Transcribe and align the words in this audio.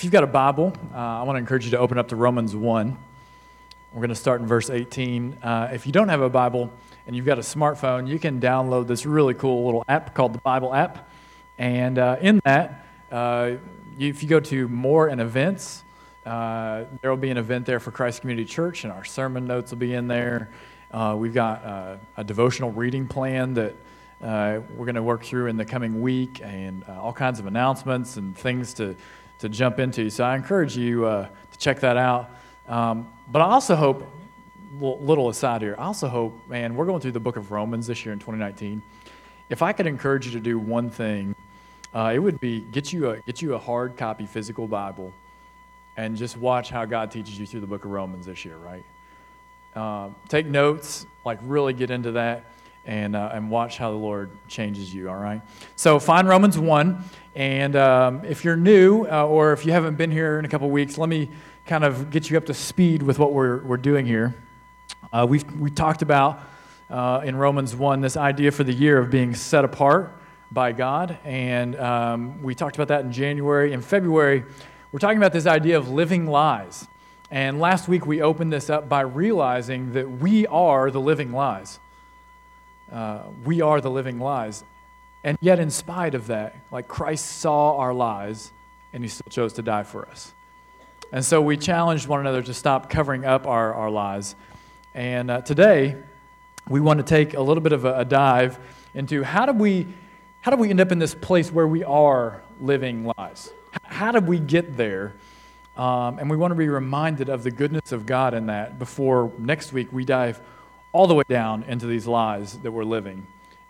If 0.00 0.04
you've 0.04 0.14
got 0.14 0.24
a 0.24 0.28
Bible, 0.28 0.72
uh, 0.94 0.96
I 0.96 1.22
want 1.24 1.36
to 1.36 1.40
encourage 1.40 1.66
you 1.66 1.72
to 1.72 1.78
open 1.78 1.98
up 1.98 2.08
to 2.08 2.16
Romans 2.16 2.56
1. 2.56 2.96
We're 3.92 3.98
going 3.98 4.08
to 4.08 4.14
start 4.14 4.40
in 4.40 4.46
verse 4.46 4.70
18. 4.70 5.36
Uh, 5.42 5.68
if 5.74 5.84
you 5.84 5.92
don't 5.92 6.08
have 6.08 6.22
a 6.22 6.30
Bible 6.30 6.72
and 7.06 7.14
you've 7.14 7.26
got 7.26 7.36
a 7.36 7.42
smartphone, 7.42 8.08
you 8.08 8.18
can 8.18 8.40
download 8.40 8.86
this 8.86 9.04
really 9.04 9.34
cool 9.34 9.66
little 9.66 9.84
app 9.88 10.14
called 10.14 10.32
the 10.32 10.38
Bible 10.38 10.72
app. 10.72 11.10
And 11.58 11.98
uh, 11.98 12.16
in 12.18 12.40
that, 12.46 12.86
uh, 13.12 13.56
if 13.98 14.22
you 14.22 14.28
go 14.30 14.40
to 14.40 14.68
more 14.68 15.08
and 15.08 15.20
events, 15.20 15.84
uh, 16.24 16.84
there 17.02 17.10
will 17.10 17.18
be 17.18 17.28
an 17.28 17.36
event 17.36 17.66
there 17.66 17.78
for 17.78 17.90
Christ 17.90 18.22
Community 18.22 18.46
Church, 18.46 18.84
and 18.84 18.92
our 18.94 19.04
sermon 19.04 19.44
notes 19.44 19.70
will 19.70 19.80
be 19.80 19.92
in 19.92 20.08
there. 20.08 20.50
Uh, 20.90 21.14
we've 21.18 21.34
got 21.34 22.00
a 22.16 22.24
devotional 22.24 22.72
reading 22.72 23.06
plan 23.06 23.52
that 23.52 23.74
we're 24.22 24.86
going 24.86 24.94
to 24.94 25.02
work 25.02 25.24
through 25.24 25.48
in 25.48 25.58
the 25.58 25.66
coming 25.66 26.00
week, 26.00 26.40
and 26.42 26.84
all 26.84 27.12
kinds 27.12 27.38
of 27.38 27.44
announcements 27.44 28.16
and 28.16 28.34
things 28.34 28.72
to 28.72 28.96
to 29.40 29.48
jump 29.48 29.78
into. 29.78 30.08
So 30.10 30.24
I 30.24 30.36
encourage 30.36 30.76
you 30.76 31.06
uh, 31.06 31.28
to 31.50 31.58
check 31.58 31.80
that 31.80 31.96
out. 31.96 32.30
Um, 32.68 33.08
but 33.28 33.42
I 33.42 33.46
also 33.46 33.74
hope, 33.74 34.06
little 34.80 35.28
aside 35.28 35.62
here, 35.62 35.74
I 35.78 35.84
also 35.84 36.08
hope, 36.08 36.48
man, 36.48 36.74
we're 36.74 36.86
going 36.86 37.00
through 37.00 37.12
the 37.12 37.20
book 37.20 37.36
of 37.36 37.50
Romans 37.50 37.86
this 37.86 38.04
year 38.04 38.12
in 38.12 38.18
2019. 38.18 38.82
If 39.48 39.62
I 39.62 39.72
could 39.72 39.86
encourage 39.86 40.26
you 40.26 40.32
to 40.32 40.40
do 40.40 40.58
one 40.58 40.90
thing, 40.90 41.34
uh, 41.92 42.12
it 42.14 42.18
would 42.18 42.38
be 42.38 42.60
get 42.60 42.92
you, 42.92 43.10
a, 43.10 43.20
get 43.20 43.42
you 43.42 43.54
a 43.54 43.58
hard 43.58 43.96
copy 43.96 44.26
physical 44.26 44.68
Bible 44.68 45.12
and 45.96 46.16
just 46.16 46.36
watch 46.36 46.70
how 46.70 46.84
God 46.84 47.10
teaches 47.10 47.38
you 47.38 47.46
through 47.46 47.60
the 47.60 47.66
book 47.66 47.84
of 47.84 47.90
Romans 47.90 48.26
this 48.26 48.44
year, 48.44 48.56
right? 48.58 48.84
Uh, 49.74 50.10
take 50.28 50.46
notes, 50.46 51.06
like 51.24 51.38
really 51.42 51.72
get 51.72 51.90
into 51.90 52.12
that 52.12 52.44
and, 52.84 53.14
uh, 53.14 53.30
and 53.32 53.50
watch 53.50 53.78
how 53.78 53.90
the 53.90 53.96
Lord 53.96 54.30
changes 54.48 54.92
you, 54.92 55.08
all 55.08 55.16
right? 55.16 55.42
So 55.76 55.98
find 55.98 56.28
Romans 56.28 56.58
1. 56.58 57.04
And 57.34 57.76
um, 57.76 58.24
if 58.24 58.44
you're 58.44 58.56
new 58.56 59.06
uh, 59.06 59.26
or 59.26 59.52
if 59.52 59.64
you 59.64 59.72
haven't 59.72 59.96
been 59.96 60.10
here 60.10 60.38
in 60.38 60.44
a 60.44 60.48
couple 60.48 60.68
weeks, 60.70 60.98
let 60.98 61.08
me 61.08 61.30
kind 61.66 61.84
of 61.84 62.10
get 62.10 62.30
you 62.30 62.36
up 62.36 62.46
to 62.46 62.54
speed 62.54 63.02
with 63.02 63.18
what 63.18 63.32
we're, 63.32 63.62
we're 63.62 63.76
doing 63.76 64.06
here. 64.06 64.34
Uh, 65.12 65.26
we've 65.28 65.50
we 65.58 65.70
talked 65.70 66.02
about 66.02 66.40
uh, 66.88 67.22
in 67.24 67.36
Romans 67.36 67.74
1 67.74 68.00
this 68.00 68.16
idea 68.16 68.50
for 68.50 68.64
the 68.64 68.72
year 68.72 68.98
of 68.98 69.10
being 69.10 69.34
set 69.34 69.64
apart 69.64 70.12
by 70.50 70.72
God. 70.72 71.18
And 71.24 71.76
um, 71.76 72.42
we 72.42 72.54
talked 72.54 72.76
about 72.76 72.88
that 72.88 73.04
in 73.04 73.12
January. 73.12 73.72
In 73.72 73.80
February, 73.80 74.44
we're 74.90 74.98
talking 74.98 75.18
about 75.18 75.32
this 75.32 75.46
idea 75.46 75.78
of 75.78 75.88
living 75.88 76.26
lies. 76.26 76.86
And 77.30 77.60
last 77.60 77.86
week, 77.86 78.06
we 78.06 78.22
opened 78.22 78.52
this 78.52 78.68
up 78.68 78.88
by 78.88 79.02
realizing 79.02 79.92
that 79.92 80.10
we 80.10 80.48
are 80.48 80.90
the 80.90 81.00
living 81.00 81.32
lies. 81.32 81.78
Uh, 82.90 83.22
we 83.44 83.60
are 83.60 83.80
the 83.80 83.90
living 83.90 84.18
lies. 84.18 84.64
And 85.22 85.36
yet, 85.40 85.58
in 85.58 85.70
spite 85.70 86.14
of 86.14 86.28
that, 86.28 86.56
like 86.70 86.88
Christ 86.88 87.26
saw 87.26 87.76
our 87.76 87.92
lies 87.92 88.52
and 88.92 89.02
he 89.04 89.08
still 89.08 89.30
chose 89.30 89.52
to 89.54 89.62
die 89.62 89.82
for 89.82 90.08
us. 90.08 90.32
And 91.12 91.24
so 91.24 91.40
we 91.40 91.56
challenged 91.56 92.06
one 92.06 92.20
another 92.20 92.42
to 92.42 92.54
stop 92.54 92.88
covering 92.88 93.24
up 93.24 93.46
our, 93.46 93.74
our 93.74 93.90
lies. 93.90 94.34
And 94.94 95.30
uh, 95.30 95.40
today, 95.42 95.96
we 96.68 96.80
want 96.80 96.98
to 96.98 97.04
take 97.04 97.34
a 97.34 97.40
little 97.40 97.62
bit 97.62 97.72
of 97.72 97.84
a, 97.84 97.98
a 97.98 98.04
dive 98.04 98.58
into 98.94 99.22
how 99.22 99.46
do 99.46 99.52
we 99.52 99.86
how 100.42 100.50
do 100.50 100.56
we 100.56 100.70
end 100.70 100.80
up 100.80 100.90
in 100.90 100.98
this 100.98 101.14
place 101.14 101.52
where 101.52 101.68
we 101.68 101.84
are 101.84 102.42
living 102.60 103.12
lies? 103.18 103.52
How 103.82 104.10
did 104.10 104.26
we 104.26 104.38
get 104.38 104.74
there? 104.74 105.12
Um, 105.76 106.18
and 106.18 106.30
we 106.30 106.36
want 106.36 106.52
to 106.52 106.56
be 106.56 106.68
reminded 106.68 107.28
of 107.28 107.42
the 107.42 107.50
goodness 107.50 107.92
of 107.92 108.06
God 108.06 108.32
in 108.32 108.46
that 108.46 108.78
before 108.78 109.30
next 109.38 109.74
week 109.74 109.92
we 109.92 110.04
dive 110.06 110.40
all 110.92 111.06
the 111.06 111.14
way 111.14 111.24
down 111.28 111.62
into 111.64 111.86
these 111.86 112.06
lies 112.06 112.58
that 112.58 112.70
we're 112.70 112.84
living. 112.84 113.26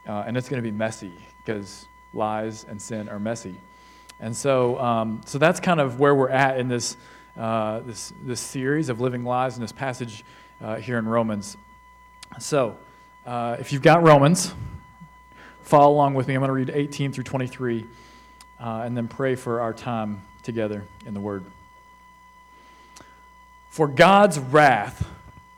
Uh, 0.07 0.25
and 0.27 0.37
it's 0.37 0.49
going 0.49 0.63
to 0.63 0.69
be 0.69 0.77
messy 0.77 1.13
because 1.45 1.87
lies 2.13 2.65
and 2.65 2.81
sin 2.81 3.09
are 3.09 3.21
messy. 3.21 3.57
And 4.19 4.35
so, 4.35 4.79
um, 4.79 5.21
so 5.25 5.39
that's 5.39 5.61
kind 5.61 5.81
of 5.81 5.99
where 5.99 6.15
we're 6.15 6.31
at 6.31 6.59
in 6.59 6.69
this, 6.69 6.97
uh, 7.37 7.81
this, 7.81 8.13
this 8.23 8.41
series 8.41 8.89
of 8.89 9.01
living 9.01 9.25
lies 9.25 9.57
in 9.57 9.63
this 9.63 9.73
passage 9.73 10.25
uh, 10.61 10.77
here 10.77 10.99
in 10.99 11.07
Romans. 11.07 11.57
So, 12.39 12.77
uh, 13.27 13.57
if 13.61 13.73
you've 13.73 13.83
got 13.83 14.03
Romans, 14.03 14.55
follow 15.63 15.93
along 15.93 16.15
with 16.15 16.27
me. 16.27 16.35
I'm 16.35 16.41
going 16.41 16.49
to 16.49 16.53
read 16.53 16.71
18 16.71 17.13
through 17.13 17.25
23 17.25 17.87
uh, 18.59 18.83
and 18.85 18.97
then 18.97 19.09
pray 19.09 19.35
for 19.35 19.61
our 19.61 19.73
time 19.73 20.23
together 20.43 20.85
in 21.07 21.15
the 21.15 21.21
Word. 21.21 21.45
For 23.69 23.87
God's 23.87 24.39
wrath 24.39 25.07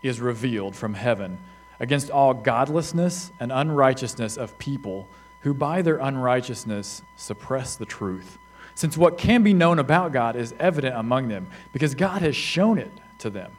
is 0.03 0.21
revealed 0.21 0.77
from 0.77 0.95
heaven 0.95 1.39
against 1.83 2.11
all 2.11 2.33
godlessness 2.33 3.33
and 3.41 3.51
unrighteousness 3.53 4.39
of 4.39 4.57
people 4.57 5.09
who 5.41 5.53
by 5.53 5.83
their 5.83 5.99
unrighteousness 5.99 7.03
suppress 7.17 7.75
the 7.75 7.85
truth. 7.85 8.39
Since 8.77 8.97
what 8.97 9.19
can 9.19 9.43
be 9.43 9.53
known 9.53 9.81
about 9.81 10.13
God 10.13 10.37
is 10.37 10.55
evident 10.61 10.97
among 10.97 11.29
them, 11.29 11.49
because 11.73 11.97
God 11.97 12.23
has 12.23 12.37
shown 12.37 12.79
it 12.79 12.93
to 13.19 13.29
them. 13.29 13.51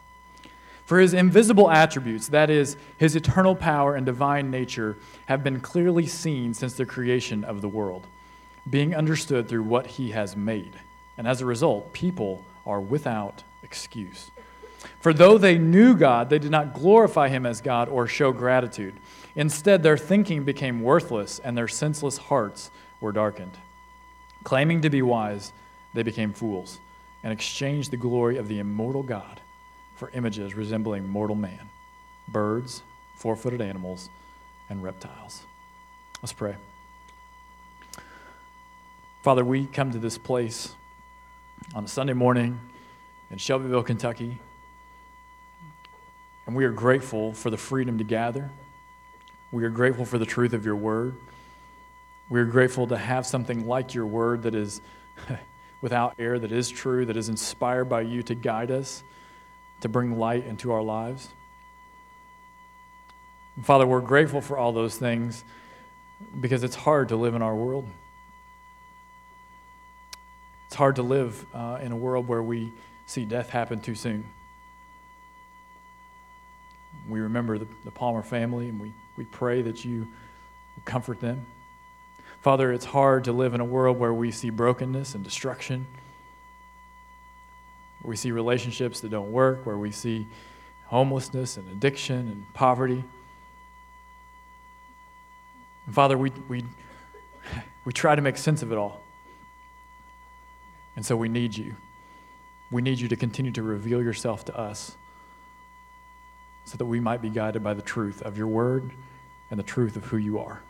For 0.86 1.00
his 1.00 1.14
invisible 1.14 1.70
attributes, 1.70 2.30
that 2.30 2.50
is, 2.50 2.78
his 2.98 3.16
eternal 3.16 3.56
power 3.56 3.96
and 3.96 4.06
divine 4.06 4.50
nature, 4.50 4.98
have 5.26 5.44
been 5.44 5.60
clearly 5.60 6.08
seen 6.08 6.54
since 6.54 6.74
the 6.74 6.86
creation 6.86 7.44
of 7.44 7.62
the 7.62 7.70
world, 7.70 8.08
being 8.70 8.96
understood 8.96 9.50
through 9.50 9.64
what 9.64 9.86
he 9.86 10.12
has 10.12 10.38
made. 10.38 10.74
And 11.18 11.28
as 11.28 11.42
a 11.42 11.46
result, 11.46 11.92
people 11.92 12.46
are 12.66 12.80
without 12.80 13.44
excuse. 13.64 14.32
For 15.00 15.14
though 15.14 15.38
they 15.38 15.58
knew 15.58 15.96
God, 15.96 16.30
they 16.30 16.40
did 16.40 16.52
not 16.52 16.74
glorify 16.74 17.30
him 17.30 17.46
as 17.46 17.62
God 17.62 17.90
or 17.90 18.08
show 18.08 18.32
gratitude. 18.32 18.96
Instead, 19.36 19.84
their 19.84 19.98
thinking 19.98 20.44
became 20.44 20.82
worthless 20.82 21.40
and 21.40 21.58
their 21.58 21.68
senseless 21.68 22.18
hearts 22.18 22.72
were 23.02 23.12
darkened. 23.12 23.58
Claiming 24.44 24.82
to 24.82 24.90
be 24.90 25.02
wise, 25.02 25.54
they 25.94 26.04
became 26.04 26.34
fools 26.34 26.80
and 27.24 27.32
exchanged 27.32 27.92
the 27.92 27.98
glory 27.98 28.38
of 28.38 28.48
the 28.48 28.60
immortal 28.60 29.04
God 29.04 29.40
for 29.96 30.10
images 30.12 30.56
resembling 30.56 31.08
mortal 31.08 31.36
man, 31.36 31.70
birds, 32.28 32.84
four 33.16 33.36
footed 33.36 33.62
animals, 33.62 34.10
and 34.70 34.84
reptiles. 34.84 35.44
Let's 36.22 36.34
pray. 36.34 36.56
Father, 39.22 39.46
we 39.46 39.66
come 39.66 39.92
to 39.92 40.00
this 40.00 40.18
place 40.18 40.76
on 41.74 41.86
a 41.86 41.88
Sunday 41.88 42.14
morning 42.14 42.60
in 43.32 43.38
Shelbyville, 43.38 43.84
Kentucky, 43.84 44.40
and 46.46 46.56
we 46.56 46.66
are 46.66 46.72
grateful 46.72 47.34
for 47.34 47.50
the 47.50 47.58
freedom 47.58 47.98
to 47.98 48.04
gather 48.04 48.52
we 49.54 49.64
are 49.66 49.70
grateful 49.70 50.04
for 50.04 50.18
the 50.18 50.26
truth 50.26 50.54
of 50.54 50.66
your 50.66 50.76
word. 50.76 51.16
We 52.28 52.40
are 52.40 52.46
grateful 52.46 52.88
to 52.88 52.98
have 52.98 53.28
something 53.28 53.68
like 53.68 53.94
your 53.94 54.08
word 54.08 54.42
that 54.44 54.56
is 54.56 54.82
without 55.82 56.16
error, 56.18 56.40
that 56.40 56.52
is 56.52 56.72
true, 56.72 57.06
that 57.06 57.16
is 57.16 57.30
inspired 57.30 57.86
by 57.86 58.02
you 58.02 58.24
to 58.24 58.34
guide 58.34 58.72
us, 58.72 59.04
to 59.82 59.90
bring 59.90 60.18
light 60.18 60.48
into 60.48 60.72
our 60.72 60.82
lives. 60.82 61.30
And 63.56 63.64
Father, 63.64 63.86
we're 63.86 64.02
grateful 64.02 64.42
for 64.42 64.58
all 64.58 64.72
those 64.72 64.98
things 64.98 65.46
because 66.42 66.64
it's 66.64 66.76
hard 66.76 67.10
to 67.10 67.16
live 67.16 67.36
in 67.36 67.44
our 67.44 67.56
world. 67.56 67.88
It's 70.66 70.76
hard 70.76 70.96
to 70.96 71.04
live 71.04 71.46
uh, 71.54 71.78
in 71.80 71.92
a 71.92 71.96
world 71.96 72.28
where 72.28 72.42
we 72.42 72.74
see 73.06 73.24
death 73.24 73.52
happen 73.52 73.82
too 73.82 73.94
soon. 73.94 74.26
We 77.08 77.20
remember 77.20 77.58
the, 77.58 77.68
the 77.84 77.92
Palmer 77.92 78.24
family 78.24 78.70
and 78.70 78.80
we 78.80 78.94
we 79.16 79.26
pray 79.26 79.62
that 79.62 79.86
you 79.86 80.08
comfort 80.86 81.20
them. 81.20 81.46
Father, 82.42 82.72
it's 82.72 82.86
hard 82.86 83.24
to 83.26 83.32
live 83.32 83.54
in 83.54 83.62
a 83.62 83.66
world 83.66 83.98
where 84.00 84.14
we 84.14 84.32
see 84.32 84.50
brokenness 84.50 85.16
and 85.16 85.24
destruction, 85.24 85.88
we 88.04 88.18
see 88.18 88.32
relationships 88.32 89.00
that 89.00 89.12
don't 89.12 89.32
work, 89.32 89.66
where 89.66 89.78
we 89.78 89.92
see 89.92 90.28
homelessness 90.88 91.56
and 91.56 91.70
addiction 91.70 92.28
and 92.28 92.44
poverty. 92.54 93.02
And 95.86 95.96
Father, 95.96 96.18
we, 96.18 96.32
we, 96.50 96.66
we 97.86 97.94
try 97.94 98.14
to 98.14 98.22
make 98.22 98.36
sense 98.38 98.62
of 98.62 98.74
it 98.74 98.78
all. 98.78 99.02
And 100.98 101.06
so 101.06 101.16
we 101.16 101.30
need 101.30 101.56
you. 101.56 101.78
We 102.72 102.82
need 102.82 103.00
you 103.00 103.08
to 103.08 103.16
continue 103.16 103.52
to 103.54 103.64
reveal 103.64 104.04
yourself 104.04 104.44
to 104.46 104.58
us 104.58 104.98
so 106.66 106.78
that 106.78 106.86
we 106.86 107.00
might 107.00 107.22
be 107.22 107.30
guided 107.30 107.64
by 107.64 107.74
the 107.74 107.82
truth 107.82 108.22
of 108.22 108.38
your 108.38 108.48
word 108.48 108.92
and 109.50 109.60
the 109.60 109.64
truth 109.64 109.96
of 109.96 110.06
who 110.06 110.18
you 110.18 110.40
are. 110.40 110.62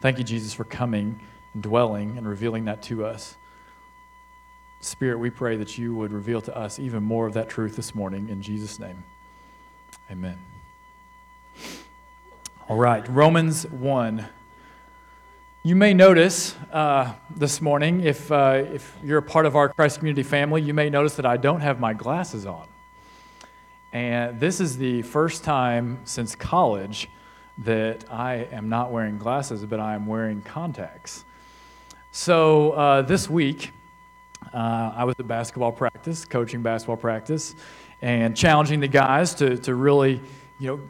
Thank 0.00 0.18
you, 0.18 0.24
Jesus, 0.24 0.52
for 0.54 0.64
coming 0.64 1.20
and 1.54 1.62
dwelling 1.62 2.16
and 2.16 2.28
revealing 2.28 2.66
that 2.66 2.82
to 2.84 3.04
us. 3.04 3.36
Spirit, 4.80 5.18
we 5.18 5.30
pray 5.30 5.56
that 5.56 5.76
you 5.76 5.94
would 5.94 6.12
reveal 6.12 6.40
to 6.42 6.56
us 6.56 6.78
even 6.78 7.02
more 7.02 7.26
of 7.26 7.34
that 7.34 7.48
truth 7.48 7.74
this 7.74 7.94
morning. 7.94 8.28
In 8.28 8.40
Jesus' 8.42 8.78
name, 8.78 9.02
amen. 10.10 10.38
All 12.68 12.76
right, 12.76 13.06
Romans 13.08 13.66
1. 13.66 14.26
You 15.64 15.74
may 15.74 15.92
notice 15.94 16.54
uh, 16.72 17.12
this 17.34 17.60
morning, 17.60 18.02
if, 18.04 18.30
uh, 18.30 18.62
if 18.72 18.96
you're 19.02 19.18
a 19.18 19.22
part 19.22 19.46
of 19.46 19.56
our 19.56 19.68
Christ 19.70 19.98
Community 19.98 20.22
family, 20.22 20.62
you 20.62 20.72
may 20.72 20.88
notice 20.88 21.16
that 21.16 21.26
I 21.26 21.36
don't 21.36 21.60
have 21.60 21.80
my 21.80 21.94
glasses 21.94 22.46
on. 22.46 22.68
And 23.92 24.38
this 24.38 24.60
is 24.60 24.76
the 24.76 25.02
first 25.02 25.44
time 25.44 26.00
since 26.04 26.34
college 26.34 27.08
that 27.58 28.04
I 28.10 28.46
am 28.52 28.68
not 28.68 28.92
wearing 28.92 29.18
glasses, 29.18 29.64
but 29.64 29.80
I 29.80 29.94
am 29.94 30.06
wearing 30.06 30.42
contacts. 30.42 31.24
So 32.12 32.72
uh, 32.72 33.02
this 33.02 33.30
week, 33.30 33.72
uh, 34.52 34.92
I 34.94 35.04
was 35.04 35.14
at 35.18 35.26
basketball 35.26 35.72
practice, 35.72 36.24
coaching 36.24 36.62
basketball 36.62 36.96
practice, 36.96 37.54
and 38.02 38.36
challenging 38.36 38.80
the 38.80 38.88
guys 38.88 39.34
to, 39.36 39.56
to 39.58 39.74
really, 39.74 40.20
you 40.58 40.66
know, 40.68 40.80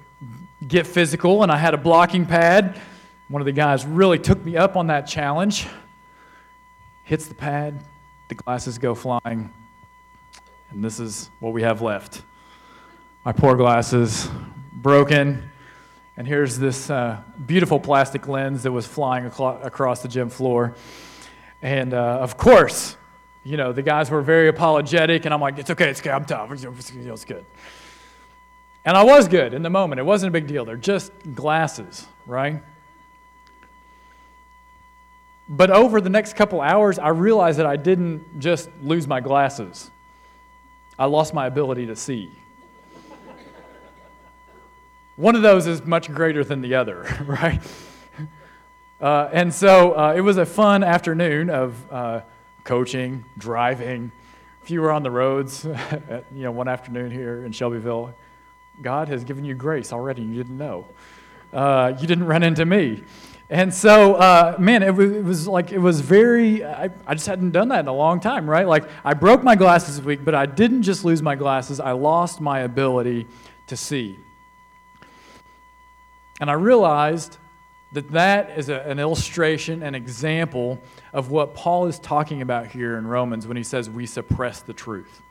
get 0.67 0.87
physical. 0.87 1.43
And 1.43 1.53
I 1.53 1.57
had 1.57 1.75
a 1.75 1.79
blocking 1.79 2.27
pad. 2.27 2.81
One 3.29 3.41
of 3.41 3.47
the 3.47 3.53
guys 3.53 3.87
really 3.87 4.19
took 4.19 4.45
me 4.45 4.57
up 4.57 4.77
on 4.77 4.89
that 4.89 5.03
challenge. 5.03 5.67
Hits 7.05 7.27
the 7.27 7.35
pad, 7.35 7.83
the 8.29 8.35
glasses 8.35 8.77
go 8.77 8.95
flying, 8.95 9.51
and 10.71 10.85
this 10.85 11.01
is 11.01 11.31
what 11.41 11.55
we 11.55 11.63
have 11.63 11.81
left. 11.81 12.23
My 13.29 13.33
poor 13.33 13.57
glasses, 13.57 14.27
broken. 14.73 15.51
And 16.17 16.27
here's 16.27 16.59
this 16.59 16.89
uh, 16.89 17.21
beautiful 17.45 17.79
plastic 17.79 18.27
lens 18.27 18.63
that 18.63 18.73
was 18.73 18.87
flying 18.87 19.27
across 19.27 20.01
the 20.01 20.09
gym 20.09 20.31
floor. 20.31 20.75
And 21.61 21.93
uh, 21.93 22.21
of 22.23 22.39
course, 22.39 22.97
you 23.45 23.59
know, 23.59 23.71
the 23.71 23.83
guys 23.83 24.11
were 24.11 24.23
very 24.23 24.49
apologetic, 24.49 25.27
and 25.27 25.35
I'm 25.35 25.43
like, 25.43 25.59
it's 25.59 25.69
okay, 25.69 25.91
it's 25.91 26.01
okay, 26.01 26.09
I'm 26.09 26.25
tough, 26.25 26.51
it's 26.51 27.25
good. 27.27 27.45
And 28.87 28.97
I 28.97 29.03
was 29.03 29.29
good 29.29 29.53
in 29.53 29.63
the 29.63 29.69
moment. 29.69 29.99
It 29.99 30.05
wasn't 30.05 30.29
a 30.29 30.33
big 30.33 30.47
deal. 30.47 30.65
They're 30.65 30.79
just 30.79 31.13
glasses, 31.35 32.07
right? 32.25 32.63
But 35.51 35.71
over 35.71 36.01
the 36.01 36.09
next 36.09 36.35
couple 36.35 36.63
hours, 36.63 36.99
I 36.99 37.09
realized 37.09 37.59
that 37.59 37.67
I 37.67 37.77
didn't 37.77 38.41
just 38.41 38.71
lose 38.81 39.07
my 39.07 39.21
glasses, 39.21 39.91
I 40.99 41.05
lost 41.05 41.35
my 41.35 41.47
ability 41.47 41.85
to 41.89 41.95
see. 41.95 42.33
One 45.19 45.35
of 45.35 45.43
those 45.43 45.67
is 45.67 45.85
much 45.85 46.15
greater 46.15 46.45
than 46.45 46.61
the 46.61 46.77
other, 46.77 47.05
right? 47.27 47.61
Uh, 49.01 49.29
and 49.33 49.53
so 49.53 49.99
uh, 49.99 50.15
it 50.15 50.21
was 50.21 50.37
a 50.37 50.47
fun 50.47 50.85
afternoon 50.85 51.51
of 51.51 51.93
uh, 51.93 52.21
coaching, 52.63 53.25
driving. 53.37 54.13
Were 54.71 54.93
on 54.93 55.03
the 55.03 55.11
roads, 55.11 55.65
at, 55.67 56.25
you 56.33 56.45
know, 56.45 56.53
one 56.53 56.69
afternoon 56.69 57.11
here 57.11 57.45
in 57.45 57.51
Shelbyville, 57.51 58.15
God 58.81 59.09
has 59.09 59.25
given 59.25 59.45
you 59.45 59.55
grace 59.55 59.93
already. 59.93 60.23
You 60.23 60.37
didn't 60.37 60.57
know. 60.59 60.87
Uh, 61.53 61.95
you 61.99 62.07
didn't 62.07 62.27
run 62.27 62.45
into 62.45 62.65
me. 62.65 63.03
And 63.51 63.75
so, 63.75 64.15
uh, 64.15 64.55
man, 64.61 64.85
it 64.85 64.95
was, 64.95 65.11
it 65.11 65.25
was, 65.25 65.49
like, 65.49 65.73
it 65.73 65.79
was 65.79 66.01
very, 66.01 66.65
I, 66.65 66.91
I 67.09 67.15
just 67.15 67.27
hadn't 67.27 67.51
done 67.51 67.71
that 67.71 67.81
in 67.81 67.89
a 67.89 67.95
long 67.95 68.21
time, 68.21 68.49
right? 68.49 68.69
Like, 68.69 68.85
I 69.05 69.15
broke 69.15 69.43
my 69.43 69.57
glasses 69.57 69.97
this 69.97 70.05
week, 70.05 70.25
but 70.25 70.37
I 70.37 70.47
didn't 70.47 70.83
just 70.83 71.05
lose 71.05 71.23
my 71.23 71.35
glasses, 71.35 71.81
I 71.81 71.91
lost 71.91 72.41
my 72.41 72.61
ability 72.61 73.27
to 73.67 73.77
see. 73.77 74.21
And 76.41 76.51
I 76.51 76.55
realized 76.55 77.39
that 77.93 78.11
that 78.11 78.59
is 78.59 78.69
a, 78.69 78.81
an 78.81 78.99
illustration, 78.99 79.83
an 79.83 79.95
example 79.95 80.81
of 81.13 81.31
what 81.31 81.55
Paul 81.55 81.87
is 81.87 81.99
talking 81.99 82.43
about 82.43 82.67
here 82.67 82.99
in 82.99 83.07
Romans 83.07 83.47
when 83.47 83.57
he 83.57 83.63
says 83.63 83.89
we 83.89 84.07
suppress 84.07 84.61
the 84.61 84.75
truth. 84.75 85.23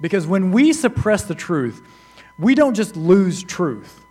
Because 0.00 0.26
when 0.26 0.50
we 0.50 0.72
suppress 0.72 1.24
the 1.24 1.34
truth, 1.34 1.86
we 2.38 2.54
don't 2.54 2.74
just 2.74 2.96
lose 2.96 3.42
truth, 3.42 4.04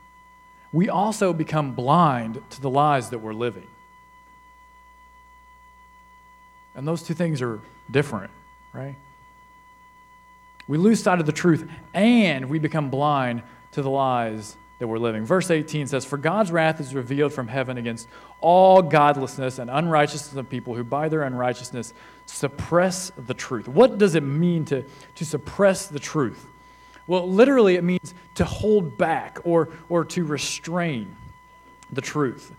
we 0.72 0.90
also 0.90 1.32
become 1.32 1.74
blind 1.74 2.42
to 2.50 2.62
the 2.62 2.70
lies 2.70 3.12
that 3.12 3.20
we're 3.20 3.34
living. 3.34 3.68
And 6.76 6.86
those 6.86 7.04
two 7.04 7.14
things 7.14 7.42
are 7.42 7.62
different, 7.90 8.32
right? 8.74 8.96
We 10.68 10.78
lose 10.78 11.02
sight 11.02 11.20
of 11.20 11.26
the 11.26 11.32
truth 11.32 11.70
and 11.94 12.50
we 12.50 12.60
become 12.60 12.90
blind 12.90 13.44
to 13.72 13.82
the 13.82 13.90
lies 13.90 14.58
that 14.80 14.88
we're 14.88 14.98
living. 14.98 15.26
Verse 15.26 15.50
18 15.50 15.88
says, 15.88 16.06
For 16.06 16.18
God's 16.18 16.52
wrath 16.52 16.80
is 16.80 16.94
revealed 16.94 17.34
from 17.34 17.48
heaven 17.48 17.78
against 17.78 18.08
all 18.42 18.82
godlessness 18.82 19.60
and 19.60 19.70
unrighteousness 19.70 20.36
of 20.36 20.50
people 20.50 20.76
who 20.76 20.84
by 20.84 21.08
their 21.10 21.24
unrighteousness 21.24 21.94
suppress 22.26 23.12
the 23.18 23.34
truth. 23.34 23.68
What 23.68 23.98
does 23.98 24.16
it 24.16 24.24
mean 24.24 24.66
to, 24.66 24.84
to 25.16 25.26
suppress 25.26 25.88
the 25.88 26.00
truth? 26.00 26.46
Well, 27.08 27.30
literally, 27.30 27.76
it 27.76 27.84
means 27.84 28.14
to 28.36 28.46
hold 28.46 28.98
back 28.98 29.40
or, 29.44 29.70
or 29.90 30.04
to 30.06 30.26
restrain 30.26 31.16
the 31.92 32.02
truth. 32.02 32.52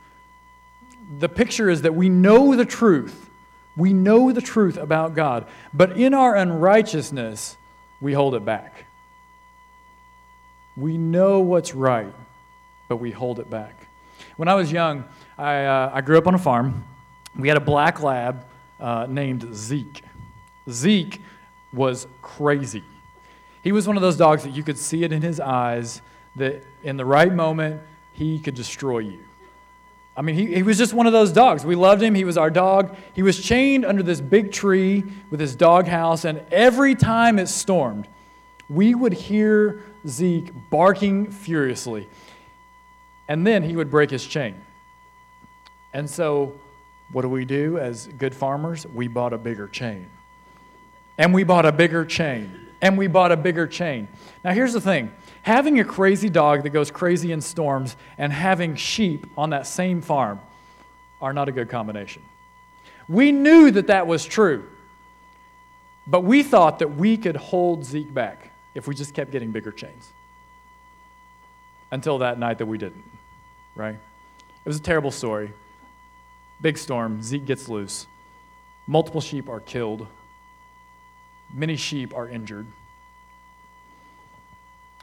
The 1.19 1.29
picture 1.29 1.69
is 1.69 1.83
that 1.83 1.95
we 1.95 2.09
know 2.09 2.55
the 2.57 2.65
truth. 2.65 3.29
We 3.77 3.93
know 3.93 4.33
the 4.33 4.41
truth 4.41 4.79
about 4.79 5.15
God, 5.15 5.49
but 5.75 5.99
in 5.99 6.15
our 6.15 6.35
unrighteousness, 6.35 7.59
we 8.01 8.15
hold 8.15 8.35
it 8.35 8.45
back. 8.45 8.86
We 10.77 10.99
know 10.99 11.41
what's 11.41 11.75
right, 11.75 12.13
but 12.89 12.97
we 12.97 13.11
hold 13.11 13.39
it 13.39 13.49
back. 13.49 13.87
When 14.37 14.49
I 14.49 14.55
was 14.55 14.71
young, 14.71 15.05
I, 15.39 15.65
uh, 15.65 15.91
I 15.95 16.01
grew 16.03 16.19
up 16.19 16.27
on 16.27 16.35
a 16.35 16.39
farm. 16.39 16.85
We 17.35 17.49
had 17.49 17.57
a 17.57 17.61
black 17.61 18.03
lab 18.03 18.45
uh, 18.79 19.07
named 19.09 19.55
Zeke. 19.55 20.03
Zeke 20.69 21.21
was 21.73 22.07
crazy. 22.21 22.85
He 23.63 23.73
was 23.73 23.87
one 23.87 23.97
of 23.97 24.03
those 24.03 24.17
dogs 24.17 24.43
that 24.45 24.51
you 24.51 24.63
could 24.63 24.79
see 24.79 25.03
it 25.03 25.13
in 25.13 25.23
his 25.23 25.41
eyes 25.41 26.03
that 26.37 26.63
in 26.83 26.97
the 26.97 27.05
right 27.05 27.33
moment, 27.33 27.81
he 28.13 28.39
could 28.39 28.55
destroy 28.55 28.99
you. 28.99 29.21
I 30.17 30.23
mean, 30.23 30.35
he, 30.35 30.55
he 30.55 30.63
was 30.63 30.79
just 30.79 30.95
one 30.95 31.07
of 31.07 31.13
those 31.13 31.33
dogs. 31.33 31.65
We 31.65 31.75
loved 31.75 32.03
him. 32.03 32.15
He 32.15 32.25
was 32.25 32.39
our 32.39 32.51
dog. 32.51 32.97
He 33.15 33.23
was 33.23 33.43
chained 33.43 33.85
under 33.85 34.03
this 34.03 34.21
big 34.21 34.53
tree 34.53 35.05
with 35.31 35.41
his 35.41 35.55
dog 35.55 35.87
house, 35.87 36.25
and 36.25 36.43
every 36.51 36.95
time 36.95 37.39
it 37.39 37.49
stormed, 37.49 38.09
we 38.69 38.95
would 38.95 39.13
hear 39.13 39.83
Zeke 40.07 40.53
barking 40.71 41.31
furiously. 41.31 42.09
And 43.29 43.47
then 43.47 43.63
he 43.63 43.77
would 43.77 43.91
break 43.91 44.11
his 44.11 44.25
chain. 44.25 44.55
And 45.93 46.09
so, 46.09 46.55
what 47.13 47.23
do 47.23 47.29
we 47.29 47.45
do 47.45 47.79
as 47.79 48.07
good 48.07 48.35
farmers? 48.35 48.87
We 48.87 49.09
bought 49.09 49.33
a 49.33 49.39
bigger 49.39 49.69
chain. 49.69 50.09
And 51.19 51.33
we 51.33 51.45
bought 51.45 51.67
a 51.67 51.73
bigger 51.73 52.05
chain. 52.05 52.53
And 52.83 52.99
we 52.99 53.07
bought 53.07 53.33
a 53.33 53.37
bigger 53.37 53.67
chain. 53.67 54.09
Now, 54.45 54.53
here's 54.53 54.73
the 54.73 54.81
thing 54.81 55.13
having 55.43 55.81
a 55.81 55.85
crazy 55.85 56.29
dog 56.29 56.65
that 56.65 56.71
goes 56.71 56.91
crazy 56.91 57.33
in 57.33 57.41
storms 57.41 57.97
and 58.19 58.33
having 58.33 58.77
sheep 58.77 59.27
on 59.37 59.51
that 59.51 59.67
same 59.67 60.03
farm 60.03 60.41
are 61.21 61.33
not 61.33 61.49
a 61.49 61.53
good 61.53 61.69
combination. 61.69 62.23
We 63.09 63.33
knew 63.33 63.71
that 63.71 63.87
that 63.87 64.07
was 64.07 64.25
true, 64.25 64.69
but 66.07 66.23
we 66.23 66.43
thought 66.43 66.81
that 66.81 66.97
we 66.97 67.17
could 67.17 67.37
hold 67.37 67.85
Zeke 67.85 68.13
back 68.13 68.51
if 68.77 68.87
we 68.87 68.95
just 68.95 69.15
kept 69.15 69.33
getting 69.33 69.51
bigger 69.51 69.73
chains. 69.73 70.13
Until 71.91 72.19
that 72.19 72.39
night 72.39 72.59
that 72.59 72.67
we 72.67 72.77
didn't, 72.77 73.05
right? 73.75 73.95
It 73.95 74.69
was 74.69 74.77
a 74.77 74.83
terrible 74.83 75.11
story. 75.11 75.51
Big 76.61 76.77
storm, 76.77 77.23
Zeke 77.23 77.47
gets 77.47 77.71
loose. 77.71 78.07
Multiple 78.87 79.23
sheep 79.23 79.49
are 79.49 79.61
killed. 79.61 80.07
Many 81.55 81.77
sheep 81.77 82.15
are 82.15 82.29
injured. 82.29 82.67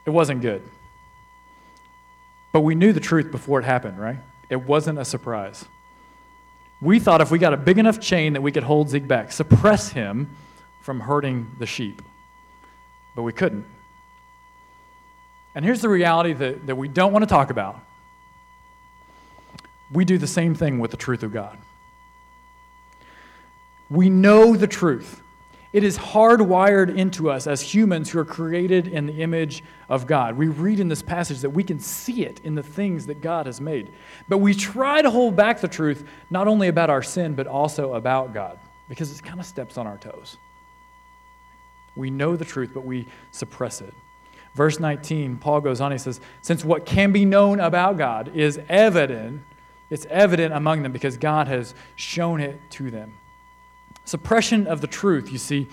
It 0.06 0.10
wasn't 0.10 0.40
good. 0.40 0.62
But 2.52 2.60
we 2.60 2.76
knew 2.76 2.92
the 2.92 3.00
truth 3.00 3.32
before 3.32 3.58
it 3.58 3.64
happened, 3.64 3.98
right? 3.98 4.18
It 4.48 4.62
wasn't 4.62 5.00
a 5.00 5.04
surprise. 5.04 5.64
We 6.80 7.00
thought 7.00 7.20
if 7.20 7.30
we 7.32 7.38
got 7.40 7.54
a 7.54 7.56
big 7.56 7.78
enough 7.78 7.98
chain 7.98 8.34
that 8.34 8.42
we 8.42 8.52
could 8.52 8.62
hold 8.62 8.90
Zeke 8.90 9.08
back, 9.08 9.32
suppress 9.32 9.88
him 9.88 10.36
from 10.80 11.00
hurting 11.00 11.50
the 11.58 11.66
sheep 11.66 12.02
but 13.14 13.22
we 13.22 13.32
couldn't. 13.32 13.66
And 15.54 15.64
here's 15.64 15.80
the 15.80 15.88
reality 15.88 16.32
that, 16.32 16.66
that 16.66 16.76
we 16.76 16.88
don't 16.88 17.12
want 17.12 17.22
to 17.22 17.28
talk 17.28 17.50
about 17.50 17.80
we 19.92 20.04
do 20.04 20.18
the 20.18 20.26
same 20.26 20.54
thing 20.54 20.78
with 20.80 20.90
the 20.90 20.96
truth 20.96 21.22
of 21.22 21.32
God. 21.32 21.56
We 23.88 24.10
know 24.10 24.56
the 24.56 24.66
truth. 24.66 25.22
It 25.72 25.82
is 25.84 25.98
hardwired 25.98 26.96
into 26.96 27.30
us 27.30 27.46
as 27.46 27.60
humans 27.60 28.10
who 28.10 28.18
are 28.20 28.24
created 28.24 28.86
in 28.88 29.06
the 29.06 29.22
image 29.22 29.62
of 29.88 30.06
God. 30.06 30.36
We 30.36 30.46
read 30.46 30.80
in 30.80 30.88
this 30.88 31.02
passage 31.02 31.40
that 31.40 31.50
we 31.50 31.64
can 31.64 31.80
see 31.80 32.24
it 32.24 32.40
in 32.44 32.54
the 32.54 32.62
things 32.62 33.06
that 33.06 33.20
God 33.20 33.46
has 33.46 33.60
made. 33.60 33.92
But 34.28 34.38
we 34.38 34.54
try 34.54 35.02
to 35.02 35.10
hold 35.10 35.34
back 35.34 35.60
the 35.60 35.68
truth, 35.68 36.04
not 36.30 36.46
only 36.48 36.68
about 36.68 36.90
our 36.90 37.02
sin, 37.02 37.34
but 37.34 37.46
also 37.46 37.94
about 37.94 38.32
God, 38.32 38.58
because 38.88 39.16
it 39.16 39.22
kind 39.22 39.40
of 39.40 39.46
steps 39.46 39.76
on 39.76 39.86
our 39.86 39.98
toes. 39.98 40.38
We 41.96 42.08
know 42.08 42.36
the 42.36 42.44
truth, 42.44 42.70
but 42.72 42.84
we 42.84 43.06
suppress 43.32 43.80
it. 43.80 43.94
Verse 44.54 44.78
19, 44.78 45.38
Paul 45.38 45.60
goes 45.60 45.80
on, 45.80 45.90
he 45.90 45.98
says, 45.98 46.20
Since 46.40 46.64
what 46.64 46.86
can 46.86 47.10
be 47.12 47.24
known 47.24 47.58
about 47.58 47.98
God 47.98 48.30
is 48.34 48.60
evident, 48.68 49.42
it's 49.90 50.06
evident 50.06 50.54
among 50.54 50.82
them 50.82 50.92
because 50.92 51.16
God 51.16 51.48
has 51.48 51.74
shown 51.96 52.40
it 52.40 52.60
to 52.70 52.90
them. 52.90 53.14
Suppression 54.04 54.66
of 54.66 54.80
the 54.80 54.86
truth, 54.86 55.32
you 55.32 55.38
see, 55.38 55.68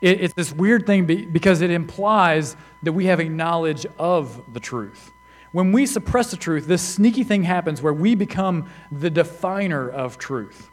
it, 0.00 0.20
it's 0.20 0.34
this 0.34 0.52
weird 0.52 0.86
thing 0.86 1.04
because 1.06 1.60
it 1.60 1.70
implies 1.70 2.56
that 2.82 2.92
we 2.92 3.06
have 3.06 3.20
a 3.20 3.28
knowledge 3.28 3.86
of 3.98 4.52
the 4.52 4.60
truth. 4.60 5.12
When 5.52 5.72
we 5.72 5.86
suppress 5.86 6.30
the 6.30 6.36
truth, 6.36 6.66
this 6.66 6.82
sneaky 6.82 7.24
thing 7.24 7.44
happens 7.44 7.80
where 7.80 7.92
we 7.92 8.14
become 8.14 8.68
the 8.92 9.10
definer 9.10 9.88
of 9.88 10.18
truth. 10.18 10.70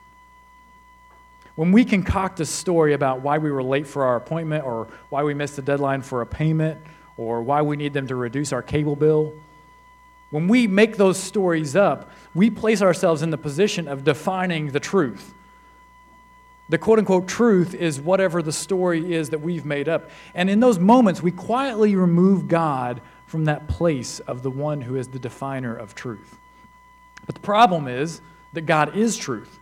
When 1.56 1.72
we 1.72 1.86
concoct 1.86 2.40
a 2.42 2.46
story 2.46 2.94
about 2.94 3.22
why 3.22 3.38
we 3.38 3.50
were 3.52 3.64
late 3.64 3.88
for 3.88 4.04
our 4.04 4.18
appointment 4.18 4.66
or 4.66 4.90
why 5.10 5.24
we 5.24 5.34
missed 5.34 5.56
the 5.56 5.62
deadline 5.62 6.02
for 6.02 6.22
a 6.22 6.26
payment 6.26 6.82
or 7.18 7.42
why 7.42 7.62
we 7.62 7.78
need 7.78 7.94
them 7.94 8.08
to 8.08 8.16
reduce 8.16 8.52
our 8.52 8.62
cable 8.62 8.96
bill, 8.96 9.34
when 10.32 10.48
we 10.48 10.68
make 10.68 10.98
those 10.98 11.18
stories 11.18 11.76
up, 11.76 12.12
we 12.34 12.50
place 12.50 12.82
ourselves 12.82 13.22
in 13.22 13.30
the 13.30 13.38
position 13.38 13.88
of 13.88 14.04
defining 14.04 14.72
the 14.72 14.80
truth. 14.80 15.34
The 16.68 16.78
quote 16.78 17.00
unquote 17.00 17.28
truth 17.28 17.76
is 17.76 18.02
whatever 18.02 18.42
the 18.42 18.52
story 18.52 19.14
is 19.14 19.30
that 19.30 19.42
we've 19.42 19.66
made 19.66 19.88
up. 19.88 20.10
And 20.34 20.50
in 20.50 20.60
those 20.60 20.80
moments, 20.80 21.22
we 21.22 21.32
quietly 21.32 21.96
remove 21.96 22.48
God 22.48 23.02
from 23.28 23.46
that 23.46 23.68
place 23.68 24.20
of 24.20 24.42
the 24.42 24.50
one 24.50 24.82
who 24.82 24.96
is 24.96 25.08
the 25.08 25.20
definer 25.20 25.76
of 25.76 25.94
truth. 25.94 26.38
But 27.26 27.36
the 27.36 27.42
problem 27.42 27.88
is 27.88 28.22
that 28.54 28.62
God 28.62 28.96
is 28.96 29.18
truth, 29.18 29.60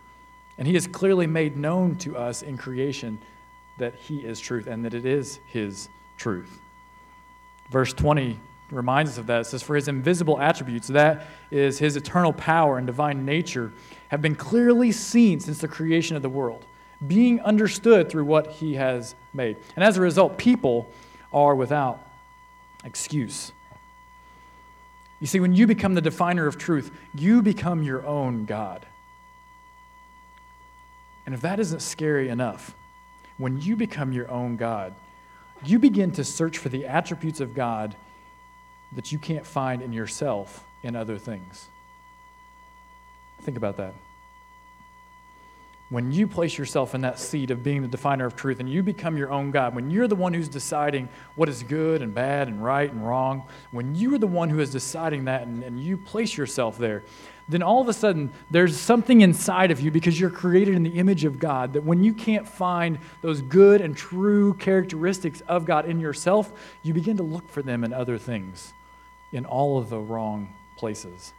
and 0.58 0.66
He 0.66 0.74
has 0.74 0.86
clearly 0.86 1.26
made 1.26 1.56
known 1.56 1.96
to 1.96 2.16
us 2.16 2.42
in 2.42 2.56
creation 2.56 3.18
that 3.78 3.94
He 3.96 4.18
is 4.18 4.40
truth 4.40 4.66
and 4.66 4.84
that 4.84 4.94
it 4.94 5.04
is 5.04 5.40
His 5.46 5.88
truth. 6.16 6.60
Verse 7.70 7.92
20 7.92 8.38
reminds 8.70 9.12
us 9.12 9.18
of 9.18 9.26
that. 9.26 9.42
It 9.42 9.44
says, 9.44 9.62
For 9.62 9.76
His 9.76 9.88
invisible 9.88 10.40
attributes, 10.40 10.88
that 10.88 11.26
is 11.50 11.78
His 11.78 11.96
eternal 11.96 12.32
power 12.32 12.78
and 12.78 12.86
divine 12.86 13.24
nature, 13.24 13.72
have 14.08 14.22
been 14.22 14.34
clearly 14.34 14.92
seen 14.92 15.40
since 15.40 15.58
the 15.58 15.68
creation 15.68 16.16
of 16.16 16.22
the 16.22 16.28
world, 16.28 16.64
being 17.06 17.40
understood 17.40 18.08
through 18.08 18.24
what 18.24 18.48
He 18.48 18.74
has 18.74 19.14
made. 19.32 19.56
And 19.76 19.84
as 19.84 19.96
a 19.96 20.00
result, 20.00 20.38
people 20.38 20.90
are 21.32 21.54
without 21.54 22.06
excuse. 22.84 23.52
You 25.20 25.26
see, 25.26 25.40
when 25.40 25.54
you 25.54 25.66
become 25.66 25.94
the 25.94 26.00
definer 26.00 26.46
of 26.46 26.58
truth, 26.58 26.90
you 27.14 27.40
become 27.40 27.82
your 27.82 28.04
own 28.06 28.44
God. 28.44 28.86
And 31.26 31.34
if 31.34 31.40
that 31.40 31.58
isn't 31.58 31.80
scary 31.80 32.28
enough, 32.28 32.74
when 33.38 33.60
you 33.60 33.76
become 33.76 34.12
your 34.12 34.30
own 34.30 34.56
God, 34.56 34.94
you 35.68 35.78
begin 35.78 36.10
to 36.12 36.24
search 36.24 36.58
for 36.58 36.68
the 36.68 36.86
attributes 36.86 37.40
of 37.40 37.54
God 37.54 37.96
that 38.92 39.12
you 39.12 39.18
can't 39.18 39.46
find 39.46 39.82
in 39.82 39.92
yourself 39.92 40.64
in 40.82 40.96
other 40.96 41.18
things. 41.18 41.68
Think 43.42 43.56
about 43.56 43.76
that. 43.76 43.94
When 45.90 46.12
you 46.12 46.26
place 46.26 46.56
yourself 46.56 46.94
in 46.94 47.02
that 47.02 47.18
seat 47.18 47.50
of 47.50 47.62
being 47.62 47.82
the 47.82 47.88
definer 47.88 48.24
of 48.24 48.34
truth 48.34 48.58
and 48.58 48.68
you 48.68 48.82
become 48.82 49.16
your 49.16 49.30
own 49.30 49.50
God, 49.50 49.74
when 49.74 49.90
you're 49.90 50.08
the 50.08 50.16
one 50.16 50.32
who's 50.32 50.48
deciding 50.48 51.08
what 51.34 51.48
is 51.48 51.62
good 51.62 52.00
and 52.00 52.14
bad 52.14 52.48
and 52.48 52.64
right 52.64 52.90
and 52.90 53.06
wrong, 53.06 53.46
when 53.70 53.94
you 53.94 54.14
are 54.14 54.18
the 54.18 54.26
one 54.26 54.48
who 54.48 54.60
is 54.60 54.70
deciding 54.70 55.26
that 55.26 55.42
and, 55.42 55.62
and 55.62 55.78
you 55.78 55.96
place 55.98 56.36
yourself 56.36 56.78
there, 56.78 57.04
then 57.48 57.62
all 57.62 57.80
of 57.80 57.88
a 57.88 57.92
sudden 57.92 58.32
there's 58.50 58.78
something 58.78 59.20
inside 59.20 59.70
of 59.70 59.80
you 59.80 59.90
because 59.90 60.18
you're 60.18 60.30
created 60.30 60.74
in 60.74 60.82
the 60.82 60.98
image 60.98 61.24
of 61.24 61.38
God 61.38 61.74
that 61.74 61.84
when 61.84 62.02
you 62.02 62.14
can't 62.14 62.48
find 62.48 62.98
those 63.22 63.42
good 63.42 63.80
and 63.80 63.96
true 63.96 64.54
characteristics 64.54 65.42
of 65.42 65.64
God 65.64 65.86
in 65.86 66.00
yourself, 66.00 66.52
you 66.82 66.94
begin 66.94 67.18
to 67.18 67.22
look 67.22 67.48
for 67.48 67.62
them 67.62 67.84
in 67.84 67.92
other 67.92 68.18
things, 68.18 68.72
in 69.32 69.44
all 69.44 69.78
of 69.78 69.90
the 69.90 69.98
wrong 69.98 70.54
places. 70.76 71.32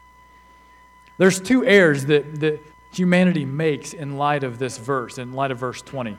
There's 1.18 1.40
two 1.40 1.66
errors 1.66 2.06
that, 2.06 2.40
that 2.42 2.62
humanity 2.92 3.46
makes 3.46 3.94
in 3.94 4.18
light 4.18 4.44
of 4.44 4.60
this 4.60 4.78
verse, 4.78 5.18
in 5.18 5.34
light 5.34 5.52
of 5.52 5.58
verse 5.58 5.82
20. 5.82 6.18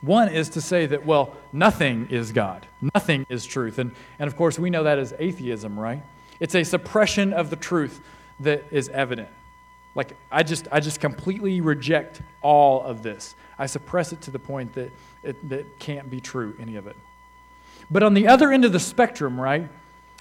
One 0.00 0.28
is 0.28 0.48
to 0.50 0.60
say 0.60 0.86
that, 0.86 1.04
well, 1.04 1.36
nothing 1.52 2.08
is 2.10 2.32
God, 2.32 2.66
nothing 2.94 3.26
is 3.28 3.44
truth. 3.44 3.78
And, 3.78 3.92
and 4.18 4.26
of 4.26 4.36
course, 4.36 4.58
we 4.58 4.70
know 4.70 4.84
that 4.84 4.98
as 4.98 5.14
atheism, 5.18 5.78
right? 5.78 6.02
It's 6.38 6.54
a 6.54 6.64
suppression 6.64 7.32
of 7.34 7.50
the 7.50 7.56
truth 7.56 8.00
that 8.40 8.64
is 8.70 8.88
evident. 8.88 9.28
Like, 9.94 10.16
I 10.30 10.42
just, 10.42 10.68
I 10.70 10.80
just 10.80 11.00
completely 11.00 11.60
reject 11.60 12.22
all 12.42 12.82
of 12.82 13.02
this. 13.02 13.34
I 13.58 13.66
suppress 13.66 14.12
it 14.12 14.20
to 14.22 14.30
the 14.30 14.38
point 14.38 14.72
that 14.74 14.90
it 15.22 15.48
that 15.48 15.78
can't 15.78 16.08
be 16.10 16.20
true, 16.20 16.54
any 16.60 16.76
of 16.76 16.86
it. 16.86 16.96
But 17.90 18.02
on 18.02 18.14
the 18.14 18.28
other 18.28 18.52
end 18.52 18.64
of 18.64 18.72
the 18.72 18.80
spectrum, 18.80 19.40
right, 19.40 19.68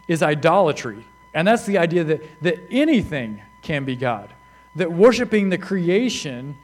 is 0.08 0.24
idolatry. 0.24 1.06
And 1.34 1.48
that's 1.48 1.66
the 1.66 1.78
idea 1.78 2.04
that, 2.04 2.42
that 2.42 2.60
anything 2.72 3.42
can 3.62 3.86
be 3.86 3.96
God. 3.96 4.34
That 4.76 4.92
worshiping 4.92 5.50
the 5.50 5.58
creation 5.58 6.58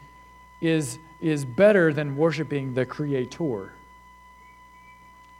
is, 0.61 0.97
is 1.21 1.45
better 1.45 1.93
than 1.93 2.17
worshiping 2.17 2.73
the 2.73 2.85
creator. 2.85 3.73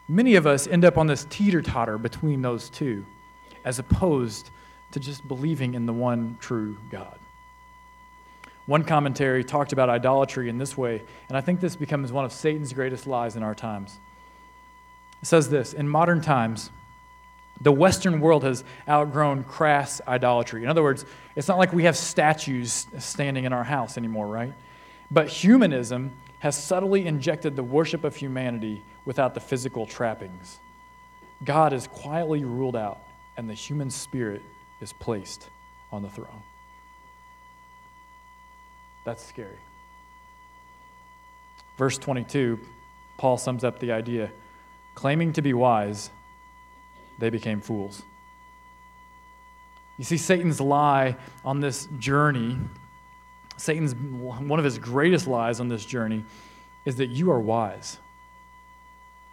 Many 0.07 0.35
of 0.35 0.45
us 0.45 0.67
end 0.67 0.85
up 0.85 0.99
on 0.99 1.07
this 1.07 1.25
teeter 1.29 1.63
totter 1.63 1.97
between 1.97 2.43
those 2.43 2.69
two, 2.69 3.03
as 3.63 3.79
opposed 3.79 4.51
to 4.95 4.99
just 5.01 5.27
believing 5.27 5.73
in 5.73 5.85
the 5.85 5.91
one 5.91 6.37
true 6.39 6.77
God. 6.89 7.19
One 8.65 8.85
commentary 8.85 9.43
talked 9.43 9.73
about 9.73 9.89
idolatry 9.89 10.47
in 10.47 10.57
this 10.57 10.77
way, 10.77 11.01
and 11.27 11.37
I 11.37 11.41
think 11.41 11.59
this 11.59 11.75
becomes 11.75 12.13
one 12.13 12.23
of 12.23 12.31
Satan's 12.31 12.71
greatest 12.71 13.05
lies 13.05 13.35
in 13.35 13.43
our 13.43 13.53
times. 13.53 13.99
It 15.21 15.25
says 15.25 15.49
this 15.49 15.73
In 15.73 15.89
modern 15.89 16.21
times, 16.21 16.69
the 17.59 17.73
Western 17.73 18.21
world 18.21 18.45
has 18.45 18.63
outgrown 18.87 19.43
crass 19.43 19.99
idolatry. 20.07 20.63
In 20.63 20.69
other 20.69 20.81
words, 20.81 21.03
it's 21.35 21.49
not 21.49 21.57
like 21.57 21.73
we 21.73 21.83
have 21.83 21.97
statues 21.97 22.87
standing 22.97 23.43
in 23.43 23.51
our 23.51 23.65
house 23.65 23.97
anymore, 23.97 24.27
right? 24.27 24.53
But 25.11 25.27
humanism 25.27 26.13
has 26.39 26.55
subtly 26.61 27.05
injected 27.05 27.57
the 27.57 27.63
worship 27.63 28.05
of 28.05 28.15
humanity 28.15 28.81
without 29.03 29.33
the 29.33 29.41
physical 29.41 29.85
trappings. 29.85 30.61
God 31.43 31.73
is 31.73 31.85
quietly 31.85 32.45
ruled 32.45 32.77
out, 32.77 32.99
and 33.35 33.49
the 33.49 33.53
human 33.53 33.89
spirit 33.89 34.41
is 34.85 34.93
placed 34.93 35.49
on 35.91 36.03
the 36.03 36.09
throne. 36.09 36.43
That's 39.03 39.25
scary. 39.25 39.57
Verse 41.75 41.97
22, 41.97 42.59
Paul 43.17 43.37
sums 43.37 43.63
up 43.63 43.79
the 43.79 43.91
idea 43.91 44.31
claiming 44.93 45.33
to 45.33 45.41
be 45.41 45.53
wise 45.53 46.11
they 47.17 47.31
became 47.31 47.61
fools. 47.61 48.03
You 49.97 50.03
see, 50.03 50.17
Satan's 50.17 50.61
lie 50.61 51.15
on 51.43 51.61
this 51.61 51.87
journey, 51.97 52.59
Satan's 53.57 53.95
one 53.95 54.59
of 54.59 54.65
his 54.65 54.77
greatest 54.77 55.25
lies 55.25 55.59
on 55.59 55.67
this 55.67 55.83
journey 55.83 56.23
is 56.85 56.97
that 56.97 57.09
you 57.09 57.31
are 57.31 57.39
wise. 57.39 57.97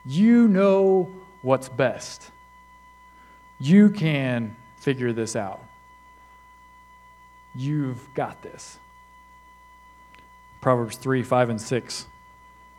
You 0.06 0.49
know 0.49 1.14
what's 1.42 1.68
best. 1.68 2.30
You 3.61 3.90
can 3.90 4.56
figure 4.83 5.12
this 5.12 5.37
out. 5.37 5.62
You've 7.55 8.12
got 8.15 8.43
this. 8.43 8.79
Proverbs 10.61 10.97
3, 10.97 11.23
5, 11.23 11.51
and 11.51 11.61
6, 11.61 12.07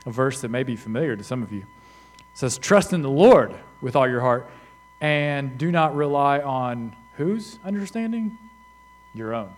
a 0.06 0.12
verse 0.12 0.42
that 0.42 0.50
may 0.50 0.64
be 0.64 0.76
familiar 0.76 1.16
to 1.16 1.24
some 1.24 1.42
of 1.42 1.52
you, 1.52 1.66
says, 2.34 2.58
Trust 2.58 2.94
in 2.94 3.02
the 3.02 3.10
Lord 3.10 3.56
with 3.82 3.96
all 3.96 4.08
your 4.08 4.22
heart 4.22 4.50
and 5.00 5.58
do 5.58 5.72
not 5.72 5.96
rely 5.96 6.40
on 6.40 6.96
whose 7.16 7.60
understanding? 7.64 8.38
Your 9.14 9.34
own. 9.34 9.54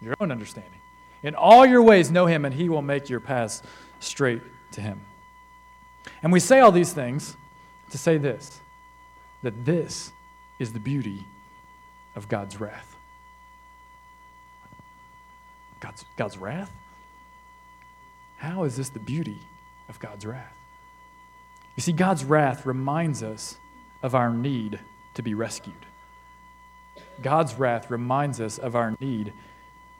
Your 0.00 0.14
own 0.20 0.30
understanding. 0.30 0.80
In 1.22 1.34
all 1.34 1.64
your 1.66 1.82
ways, 1.82 2.10
know 2.10 2.26
him, 2.26 2.44
and 2.44 2.54
he 2.54 2.68
will 2.68 2.82
make 2.82 3.08
your 3.08 3.20
paths 3.20 3.62
straight 4.00 4.42
to 4.72 4.80
him. 4.80 5.00
And 6.22 6.32
we 6.32 6.40
say 6.40 6.60
all 6.60 6.72
these 6.72 6.92
things 6.92 7.36
to 7.90 7.98
say 7.98 8.16
this 8.16 8.60
that 9.42 9.64
this 9.64 10.12
is 10.58 10.72
the 10.72 10.80
beauty 10.80 11.26
of 12.14 12.28
God's 12.28 12.60
wrath. 12.60 12.96
God's, 15.80 16.04
God's 16.16 16.38
wrath? 16.38 16.70
How 18.36 18.64
is 18.64 18.76
this 18.76 18.88
the 18.88 19.00
beauty 19.00 19.40
of 19.88 19.98
God's 19.98 20.26
wrath? 20.26 20.54
You 21.76 21.82
see, 21.82 21.92
God's 21.92 22.24
wrath 22.24 22.66
reminds 22.66 23.22
us 23.22 23.56
of 24.02 24.14
our 24.14 24.30
need 24.30 24.78
to 25.14 25.22
be 25.22 25.34
rescued. 25.34 25.86
God's 27.20 27.54
wrath 27.54 27.90
reminds 27.90 28.40
us 28.40 28.58
of 28.58 28.76
our 28.76 28.96
need 29.00 29.32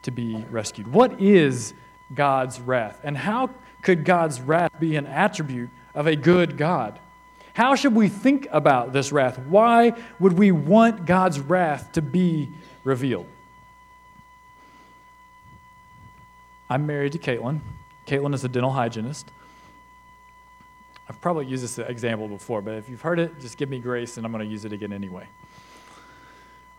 to 0.03 0.11
be 0.11 0.45
rescued. 0.51 0.93
What 0.93 1.21
is 1.21 1.75
God's 2.15 2.61
wrath? 2.61 3.01
And 3.03 3.17
how 3.17 3.51
could 3.83 4.05
God's 4.05 4.41
wrath 4.41 4.73
be 4.79 4.97
an 4.97 5.07
attribute 5.07 5.71
of 5.95 6.07
a 6.07 6.17
good 6.17 6.57
God? 6.57 6.99
How 7.55 7.75
should 7.75 7.95
we 7.95 8.09
think 8.09 8.49
about 8.51 8.93
this 8.93 9.13
wrath? 9.13 9.39
Why 9.39 9.93
would 10.19 10.33
we 10.33 10.53
want 10.53 11.05
God's 11.05 11.39
wrath 11.39 11.93
to 11.93 12.03
be 12.03 12.51
revealed? 12.83 13.27
I'm 16.71 16.87
married 16.87 17.13
to 17.13 17.19
Caitlin. 17.19 17.61
Caitlin 18.07 18.35
is 18.35 18.45
a 18.45 18.49
dental 18.49 18.71
hygienist. 18.71 19.31
I've 21.09 21.21
probably 21.21 21.45
used 21.45 21.63
this 21.63 21.79
example 21.79 22.29
before, 22.29 22.63
but 22.63 22.75
if 22.75 22.89
you've 22.89 23.03
heard 23.03 23.19
it, 23.19 23.39
just 23.39 23.59
give 23.59 23.69
me 23.69 23.79
grace 23.79 24.17
and 24.17 24.25
I'm 24.25 24.33
going 24.33 24.45
to 24.45 24.51
use 24.51 24.65
it 24.65 24.73
again 24.73 24.93
anyway. 24.93 25.27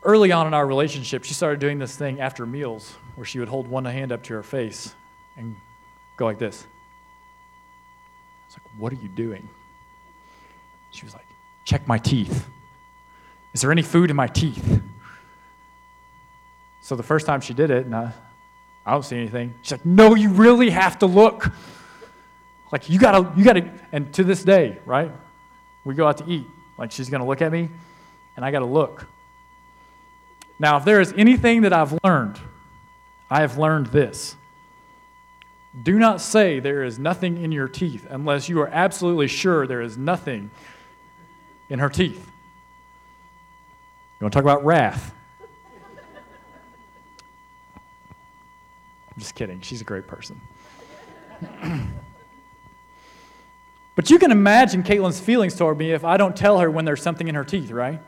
Early 0.02 0.32
on 0.32 0.48
in 0.48 0.54
our 0.56 0.66
relationship, 0.66 1.24
she 1.24 1.36
started 1.36 1.60
doing 1.60 1.78
this 1.78 1.96
thing 1.96 2.20
after 2.20 2.46
meals 2.46 2.96
where 3.16 3.26
she 3.26 3.38
would 3.38 3.48
hold 3.48 3.68
one 3.68 3.86
hand 3.86 4.12
up 4.12 4.24
to 4.24 4.34
her 4.34 4.44
face 4.44 4.96
and 5.38 5.56
go 6.18 6.26
like 6.26 6.40
this. 6.40 6.66
It's 8.48 8.58
like, 8.58 8.68
What 8.80 8.92
are 8.92 8.98
you 8.98 9.08
doing? 9.08 9.48
She 10.94 11.06
was 11.06 11.14
like, 11.14 11.26
Check 11.66 11.88
my 11.88 11.98
teeth. 11.98 12.48
Is 13.54 13.62
there 13.62 13.72
any 13.72 13.82
food 13.82 14.10
in 14.10 14.16
my 14.16 14.28
teeth? 14.28 14.82
So 16.82 16.96
the 16.96 17.04
first 17.04 17.26
time 17.26 17.40
she 17.42 17.54
did 17.54 17.72
it, 17.72 17.86
and 17.86 17.96
I, 17.96 18.12
I 18.86 18.92
don't 18.92 19.04
see 19.04 19.18
anything, 19.18 19.54
she's 19.62 19.74
like, 19.74 19.86
No, 19.86 20.16
you 20.16 20.30
really 20.30 20.70
have 20.70 21.00
to 21.00 21.06
look. 21.06 21.52
Like, 22.72 22.90
you 22.90 22.98
gotta, 22.98 23.32
you 23.38 23.44
gotta, 23.44 23.72
and 23.92 24.14
to 24.16 24.24
this 24.24 24.44
day, 24.44 24.80
right? 24.86 25.12
We 25.86 25.94
go 25.96 26.08
out 26.08 26.18
to 26.18 26.26
eat. 26.28 26.48
Like, 26.78 26.92
she's 26.92 27.10
gonna 27.10 27.26
look 27.26 27.42
at 27.42 27.52
me, 27.52 27.70
and 28.36 28.44
I 28.44 28.52
gotta 28.52 28.66
look. 28.66 29.06
Now, 30.60 30.78
if 30.78 30.86
there 30.86 31.02
is 31.02 31.14
anything 31.18 31.62
that 31.62 31.74
I've 31.74 31.98
learned, 32.04 32.40
I 33.30 33.42
have 33.42 33.58
learned 33.58 33.88
this 33.88 34.36
Do 35.84 35.98
not 35.98 36.22
say 36.22 36.60
there 36.60 36.84
is 36.84 37.00
nothing 37.00 37.42
in 37.42 37.52
your 37.52 37.68
teeth 37.68 38.06
unless 38.10 38.48
you 38.50 38.60
are 38.62 38.68
absolutely 38.68 39.28
sure 39.28 39.66
there 39.66 39.82
is 39.82 39.98
nothing 39.98 40.52
in 41.70 41.80
her 41.80 41.90
teeth. 41.90 42.30
You 44.20 44.26
want 44.26 44.34
to 44.34 44.38
talk 44.38 44.44
about 44.44 44.64
wrath? 44.64 45.14
I'm 49.16 49.20
just 49.20 49.36
kidding. 49.36 49.62
She's 49.62 49.82
a 49.82 49.84
great 49.84 50.08
person. 50.08 50.42
but 53.96 54.10
you 54.10 54.18
can 54.18 54.32
imagine 54.32 54.82
Caitlin's 54.84 55.20
feelings 55.20 55.56
toward 55.56 55.78
me 55.78 55.92
if 55.92 56.04
I 56.04 56.18
don't 56.18 56.36
tell 56.36 56.60
her 56.60 56.72
when 56.72 56.86
there's 56.86 57.02
something 57.02 57.28
in 57.28 57.36
her 57.36 57.44
teeth, 57.44 57.70
right? 57.70 58.02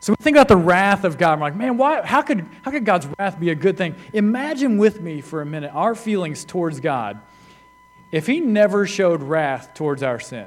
So 0.00 0.12
we 0.18 0.22
think 0.22 0.36
about 0.36 0.48
the 0.48 0.56
wrath 0.56 1.04
of 1.04 1.16
God. 1.16 1.38
We're 1.38 1.46
like, 1.46 1.56
man, 1.56 1.76
why, 1.76 2.04
how, 2.04 2.22
could, 2.22 2.46
how 2.62 2.70
could 2.70 2.84
God's 2.84 3.06
wrath 3.18 3.38
be 3.38 3.50
a 3.50 3.54
good 3.54 3.76
thing? 3.76 3.94
Imagine 4.12 4.78
with 4.78 5.00
me 5.00 5.20
for 5.20 5.42
a 5.42 5.46
minute 5.46 5.70
our 5.74 5.94
feelings 5.94 6.44
towards 6.44 6.80
God 6.80 7.20
if 8.10 8.26
He 8.26 8.40
never 8.40 8.86
showed 8.86 9.22
wrath 9.22 9.74
towards 9.74 10.02
our 10.02 10.18
sin. 10.18 10.46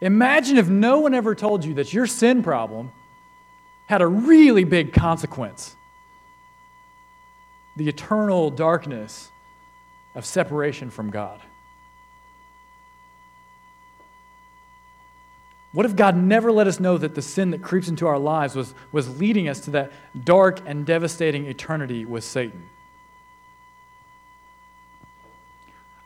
Imagine 0.00 0.56
if 0.56 0.68
no 0.68 0.98
one 0.98 1.14
ever 1.14 1.34
told 1.34 1.64
you 1.64 1.74
that 1.74 1.92
your 1.92 2.06
sin 2.06 2.42
problem 2.42 2.92
had 3.86 4.02
a 4.02 4.06
really 4.06 4.64
big 4.64 4.92
consequence 4.92 5.76
the 7.76 7.88
eternal 7.88 8.50
darkness 8.50 9.30
of 10.14 10.24
separation 10.24 10.90
from 10.90 11.10
God. 11.10 11.40
What 15.72 15.84
if 15.84 15.96
God 15.96 16.16
never 16.16 16.52
let 16.52 16.68
us 16.68 16.78
know 16.78 16.96
that 16.98 17.16
the 17.16 17.22
sin 17.22 17.50
that 17.50 17.60
creeps 17.60 17.88
into 17.88 18.06
our 18.06 18.18
lives 18.18 18.54
was, 18.54 18.74
was 18.92 19.18
leading 19.18 19.48
us 19.48 19.58
to 19.60 19.72
that 19.72 19.92
dark 20.24 20.60
and 20.66 20.86
devastating 20.86 21.46
eternity 21.46 22.04
with 22.04 22.22
Satan? 22.22 22.68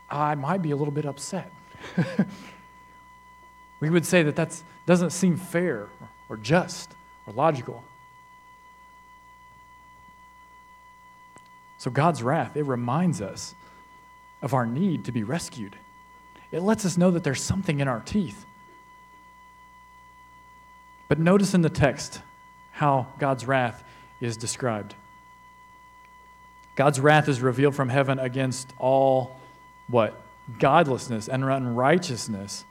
I 0.08 0.34
might 0.36 0.62
be 0.62 0.70
a 0.70 0.76
little 0.76 0.92
bit 0.92 1.04
upset. 1.04 1.52
we 3.80 3.90
would 3.90 4.06
say 4.06 4.22
that 4.22 4.36
that 4.36 4.60
doesn't 4.86 5.10
seem 5.10 5.36
fair 5.36 5.88
or 6.28 6.36
just 6.36 6.92
or 7.26 7.32
logical. 7.32 7.84
So, 11.78 11.90
God's 11.90 12.22
wrath, 12.22 12.56
it 12.56 12.64
reminds 12.64 13.20
us 13.22 13.54
of 14.42 14.52
our 14.52 14.66
need 14.66 15.04
to 15.04 15.12
be 15.12 15.22
rescued. 15.22 15.76
It 16.50 16.62
lets 16.62 16.84
us 16.84 16.96
know 16.96 17.10
that 17.12 17.22
there's 17.22 17.42
something 17.42 17.80
in 17.80 17.88
our 17.88 18.00
teeth. 18.00 18.44
But 21.08 21.18
notice 21.18 21.54
in 21.54 21.62
the 21.62 21.70
text 21.70 22.20
how 22.72 23.08
God's 23.18 23.46
wrath 23.46 23.84
is 24.20 24.36
described. 24.36 24.94
God's 26.74 27.00
wrath 27.00 27.28
is 27.28 27.40
revealed 27.40 27.74
from 27.74 27.88
heaven 27.88 28.18
against 28.18 28.72
all 28.78 29.40
what? 29.88 30.20
Godlessness 30.58 31.28
and 31.28 31.44
unrighteousness 31.44 32.64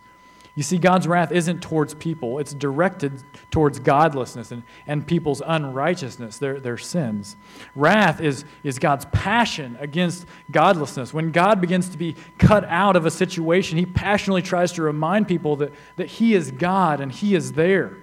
you 0.58 0.64
see, 0.64 0.80
God's 0.80 1.08
wrath 1.08 1.32
isn't 1.32 1.62
towards 1.62 1.94
people, 1.94 2.40
it's 2.40 2.52
directed 2.52 3.22
towards 3.52 3.78
godlessness 3.78 4.52
and, 4.52 4.64
and 4.88 5.06
people's 5.06 5.40
unrighteousness, 5.46 6.40
their, 6.40 6.60
their 6.60 6.80
sins. 6.80 7.36
Wrath 7.76 8.20
is, 8.20 8.44
is 8.64 8.80
God's 8.80 9.06
passion 9.12 9.78
against 9.80 10.26
godlessness. 10.50 11.14
When 11.14 11.32
God 11.32 11.62
begins 11.62 11.90
to 11.90 11.98
be 12.00 12.16
cut 12.40 12.66
out 12.66 12.96
of 12.96 13.06
a 13.06 13.12
situation, 13.12 13.78
he 13.78 13.86
passionately 13.86 14.42
tries 14.42 14.72
to 14.72 14.82
remind 14.82 15.28
people 15.28 15.58
that, 15.58 15.74
that 15.96 16.08
he 16.08 16.34
is 16.34 16.50
God 16.50 17.02
and 17.02 17.12
he 17.12 17.36
is 17.36 17.54
there. 17.54 17.96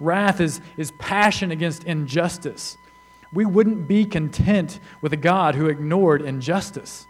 Wrath 0.00 0.40
is, 0.40 0.62
is 0.78 0.92
passion 0.92 1.50
against 1.50 1.84
injustice. 1.84 2.78
We 3.34 3.44
wouldn't 3.44 3.86
be 3.86 4.06
content 4.06 4.80
with 5.02 5.12
a 5.12 5.18
God 5.18 5.56
who 5.56 5.66
ignored 5.66 6.22
injustice. 6.22 7.06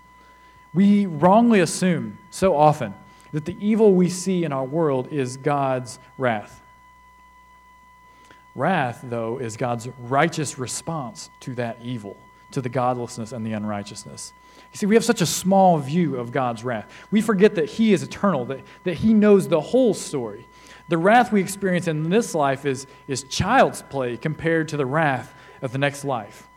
We 0.75 1.07
wrongly 1.07 1.61
assume 1.61 2.19
so 2.31 2.57
often 2.57 2.95
that 3.33 3.45
the 3.45 3.57
evil 3.61 3.95
we 3.95 4.09
see 4.09 4.45
in 4.45 4.53
our 4.53 4.65
world 4.65 5.09
is 5.13 5.37
God's 5.37 5.99
wrath. 6.19 6.61
Wrath, 8.55 9.01
though, 9.03 9.39
is 9.39 9.57
God's 9.57 9.89
righteous 9.99 10.59
response 10.59 11.31
to 11.41 11.55
that 11.55 11.79
evil, 11.83 12.17
to 12.51 12.61
the 12.61 12.69
godlessness 12.69 13.33
and 13.33 13.47
the 13.47 13.53
unrighteousness. 13.53 14.35
You 14.73 14.79
see, 14.79 14.87
we 14.87 14.95
have 14.95 15.05
such 15.05 15.23
a 15.23 15.27
small 15.27 15.79
view 15.79 16.17
of 16.17 16.33
God's 16.33 16.63
wrath. 16.63 16.91
We 17.11 17.23
forget 17.23 17.55
that 17.55 17.71
He 17.71 17.95
is 17.95 18.03
eternal, 18.03 18.45
that, 18.47 18.61
that 18.85 18.95
He 18.95 19.15
knows 19.15 19.49
the 19.49 19.61
whole 19.61 19.95
story. 19.95 20.47
The 20.89 20.99
wrath 20.99 21.33
we 21.33 21.41
experience 21.41 21.89
in 21.89 22.11
this 22.11 22.35
life 22.35 22.67
is, 22.67 22.87
is 23.09 23.23
child's 23.25 23.81
play 23.83 24.19
compared 24.19 24.69
to 24.69 24.77
the 24.77 24.87
wrath 24.87 25.35
of 25.63 25.73
the 25.73 25.79
next 25.79 26.05
life. 26.05 26.49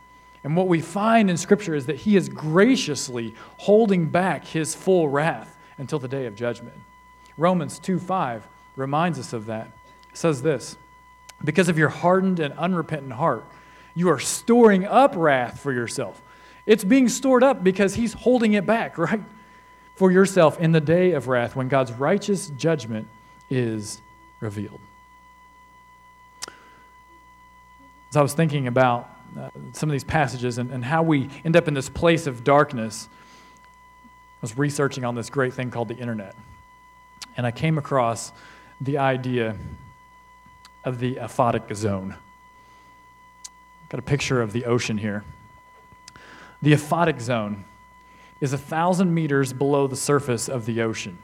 And 0.44 0.56
what 0.56 0.68
we 0.68 0.80
find 0.80 1.30
in 1.30 1.36
Scripture 1.38 1.74
is 1.74 1.86
that 1.86 1.96
He 1.96 2.16
is 2.16 2.28
graciously 2.28 3.34
holding 3.56 4.06
back 4.06 4.44
His 4.44 4.74
full 4.74 5.08
wrath 5.08 5.55
until 5.78 5.98
the 5.98 6.08
day 6.08 6.26
of 6.26 6.34
judgment. 6.34 6.76
Romans 7.36 7.78
2 7.78 7.98
5 7.98 8.46
reminds 8.76 9.18
us 9.18 9.32
of 9.32 9.46
that. 9.46 9.68
It 10.10 10.16
says 10.16 10.42
this 10.42 10.76
Because 11.44 11.68
of 11.68 11.78
your 11.78 11.88
hardened 11.88 12.40
and 12.40 12.54
unrepentant 12.54 13.12
heart, 13.12 13.44
you 13.94 14.08
are 14.08 14.18
storing 14.18 14.84
up 14.84 15.14
wrath 15.16 15.60
for 15.60 15.72
yourself. 15.72 16.22
It's 16.66 16.84
being 16.84 17.08
stored 17.08 17.42
up 17.42 17.62
because 17.62 17.94
he's 17.94 18.12
holding 18.12 18.54
it 18.54 18.66
back, 18.66 18.98
right? 18.98 19.22
For 19.94 20.10
yourself 20.10 20.60
in 20.60 20.72
the 20.72 20.80
day 20.80 21.12
of 21.12 21.26
wrath 21.26 21.56
when 21.56 21.68
God's 21.68 21.92
righteous 21.92 22.48
judgment 22.48 23.08
is 23.48 24.02
revealed. 24.40 24.80
As 28.10 28.16
I 28.16 28.22
was 28.22 28.34
thinking 28.34 28.66
about 28.66 29.10
uh, 29.38 29.50
some 29.72 29.88
of 29.88 29.92
these 29.92 30.04
passages 30.04 30.58
and, 30.58 30.70
and 30.70 30.84
how 30.84 31.02
we 31.02 31.28
end 31.44 31.56
up 31.56 31.66
in 31.66 31.74
this 31.74 31.88
place 31.88 32.26
of 32.26 32.44
darkness, 32.44 33.08
was 34.40 34.56
researching 34.58 35.04
on 35.04 35.14
this 35.14 35.30
great 35.30 35.54
thing 35.54 35.70
called 35.70 35.88
the 35.88 35.96
internet. 35.96 36.34
And 37.36 37.46
I 37.46 37.50
came 37.50 37.78
across 37.78 38.32
the 38.80 38.98
idea 38.98 39.56
of 40.84 40.98
the 40.98 41.16
aphotic 41.16 41.74
zone. 41.74 42.16
Got 43.88 43.98
a 43.98 44.02
picture 44.02 44.42
of 44.42 44.52
the 44.52 44.64
ocean 44.64 44.98
here. 44.98 45.24
The 46.62 46.72
aphotic 46.72 47.20
zone 47.20 47.64
is 48.40 48.52
a 48.52 48.58
thousand 48.58 49.12
meters 49.14 49.52
below 49.52 49.86
the 49.86 49.96
surface 49.96 50.48
of 50.48 50.66
the 50.66 50.82
ocean. 50.82 51.18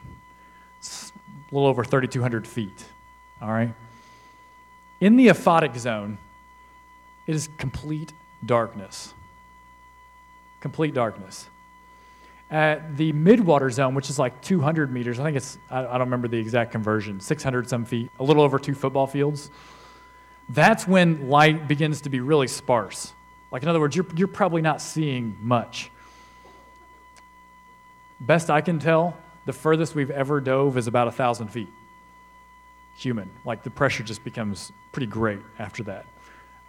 It's 0.79 1.11
a 1.51 1.55
little 1.55 1.67
over 1.67 1.83
3,200 1.83 2.47
feet. 2.47 2.85
All 3.41 3.51
right? 3.51 3.73
In 4.99 5.15
the 5.15 5.27
aphotic 5.27 5.77
zone, 5.77 6.17
it 7.27 7.35
is 7.35 7.49
complete 7.57 8.13
darkness. 8.45 9.13
Complete 10.61 10.93
darkness 10.93 11.49
at 12.53 12.95
the 12.97 13.11
midwater 13.13 13.71
zone, 13.71 13.95
which 13.95 14.11
is 14.11 14.19
like 14.19 14.39
200 14.43 14.93
meters. 14.93 15.19
I 15.19 15.23
think 15.23 15.37
it's, 15.37 15.57
I, 15.71 15.81
don't 15.81 16.01
remember 16.01 16.27
the 16.27 16.37
exact 16.37 16.71
conversion, 16.71 17.19
600 17.19 17.67
some 17.67 17.83
feet, 17.83 18.11
a 18.19 18.23
little 18.23 18.43
over 18.43 18.59
two 18.59 18.75
football 18.75 19.07
fields. 19.07 19.49
That's 20.49 20.87
when 20.87 21.29
light 21.29 21.67
begins 21.67 22.01
to 22.01 22.09
be 22.09 22.19
really 22.19 22.47
sparse. 22.47 23.11
Like, 23.51 23.63
in 23.63 23.69
other 23.69 23.79
words, 23.79 23.95
you're, 23.95 24.05
you're 24.15 24.27
probably 24.27 24.61
not 24.61 24.81
seeing 24.81 25.35
much. 25.41 25.89
Best 28.19 28.51
I 28.51 28.61
can 28.61 28.77
tell, 28.77 29.17
the 29.45 29.53
furthest 29.53 29.95
we've 29.95 30.11
ever 30.11 30.39
dove 30.39 30.77
is 30.77 30.85
about 30.85 31.07
a 31.07 31.09
1,000 31.09 31.47
feet. 31.47 31.69
Human. 32.97 33.31
Like, 33.45 33.63
the 33.63 33.71
pressure 33.71 34.03
just 34.03 34.23
becomes 34.23 34.71
pretty 34.91 35.07
great 35.07 35.39
after 35.57 35.81
that. 35.83 36.05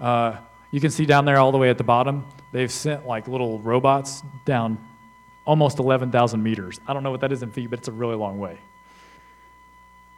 Uh, 0.01 0.37
you 0.71 0.81
can 0.81 0.91
see 0.91 1.05
down 1.05 1.27
there 1.27 1.37
all 1.37 1.53
the 1.53 1.59
way 1.59 1.69
at 1.69 1.77
the 1.77 1.85
bottom, 1.85 2.27
they've 2.53 2.73
sent 2.73 3.07
like 3.07 3.29
little 3.29 3.59
robots 3.59 4.23
down 4.47 4.79
almost 5.45 5.79
11,000 5.79 6.43
meters. 6.43 6.81
I 6.87 6.93
don't 6.93 7.03
know 7.03 7.11
what 7.11 7.21
that 7.21 7.33
is 7.33 7.43
in 7.43 7.51
feet, 7.51 7.71
but 7.71 7.79
it's 7.79 7.89
a 7.89 7.93
really 7.93 8.17
long 8.17 8.39
way. 8.39 8.59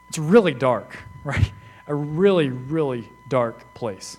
It's 0.09 0.19
really 0.19 0.55
dark, 0.55 0.97
right? 1.25 1.53
A 1.87 1.95
really, 1.95 2.51
really 2.51 3.09
dark 3.29 3.75
place. 3.75 4.19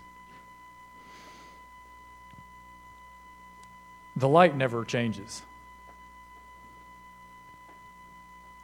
The 4.16 4.28
light 4.28 4.56
never 4.56 4.84
changes. 4.84 5.44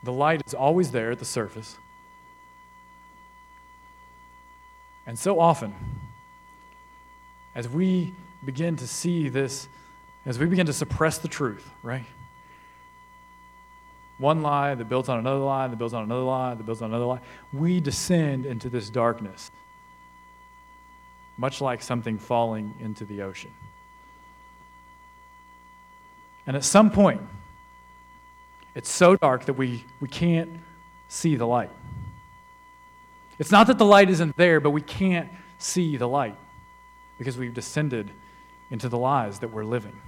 The 0.03 0.11
light 0.11 0.41
is 0.45 0.53
always 0.53 0.91
there 0.91 1.11
at 1.11 1.19
the 1.19 1.25
surface. 1.25 1.77
And 5.05 5.17
so 5.17 5.39
often, 5.39 5.73
as 7.55 7.69
we 7.69 8.13
begin 8.43 8.75
to 8.77 8.87
see 8.87 9.29
this, 9.29 9.67
as 10.25 10.39
we 10.39 10.45
begin 10.45 10.65
to 10.65 10.73
suppress 10.73 11.19
the 11.19 11.27
truth, 11.27 11.69
right? 11.83 12.05
One 14.17 14.41
lie 14.41 14.75
that 14.75 14.85
builds 14.85 15.09
on 15.09 15.19
another 15.19 15.39
lie, 15.39 15.67
that 15.67 15.77
builds 15.77 15.93
on 15.93 16.03
another 16.03 16.23
lie, 16.23 16.53
that 16.53 16.63
builds 16.63 16.81
on 16.81 16.89
another 16.89 17.05
lie. 17.05 17.21
We 17.51 17.79
descend 17.79 18.45
into 18.45 18.69
this 18.69 18.89
darkness, 18.89 19.51
much 21.37 21.61
like 21.61 21.81
something 21.81 22.17
falling 22.17 22.73
into 22.79 23.05
the 23.05 23.23
ocean. 23.23 23.51
And 26.45 26.55
at 26.55 26.63
some 26.63 26.91
point, 26.91 27.21
it's 28.75 28.89
so 28.89 29.15
dark 29.15 29.45
that 29.45 29.53
we, 29.53 29.85
we 29.99 30.07
can't 30.07 30.51
see 31.07 31.35
the 31.35 31.45
light. 31.45 31.71
It's 33.39 33.51
not 33.51 33.67
that 33.67 33.77
the 33.77 33.85
light 33.85 34.09
isn't 34.09 34.35
there, 34.35 34.59
but 34.59 34.71
we 34.71 34.81
can't 34.81 35.29
see 35.57 35.97
the 35.97 36.07
light 36.07 36.37
because 37.17 37.37
we've 37.37 37.53
descended 37.53 38.11
into 38.69 38.89
the 38.89 38.97
lies 38.97 39.39
that 39.39 39.49
we're 39.49 39.63
living. 39.63 39.99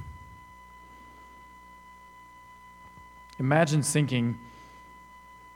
Imagine 3.39 3.83
sinking 3.83 4.39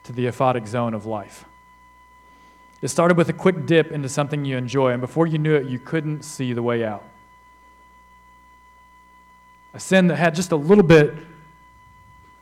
to 0.04 0.12
the 0.12 0.26
aphotic 0.28 0.68
zone 0.68 0.94
of 0.94 1.06
life. 1.06 1.46
It 2.82 2.88
started 2.88 3.18
with 3.18 3.30
a 3.30 3.34
quick 3.34 3.66
dip 3.66 3.92
into 3.92 4.08
something 4.08 4.46
you 4.46 4.58
enjoy, 4.58 4.92
and 4.92 5.02
before 5.02 5.28
you 5.28 5.38
knew 5.38 5.56
it, 5.56 5.68
you 5.68 5.80
couldn't 5.80 6.24
see 6.24 6.54
the 6.54 6.64
way 6.64 6.84
out. 6.84 7.04
A 9.74 9.80
sin 9.80 10.08
that 10.08 10.16
had 10.16 10.34
just 10.34 10.52
a 10.52 10.56
little 10.56 10.84
bit, 10.84 11.14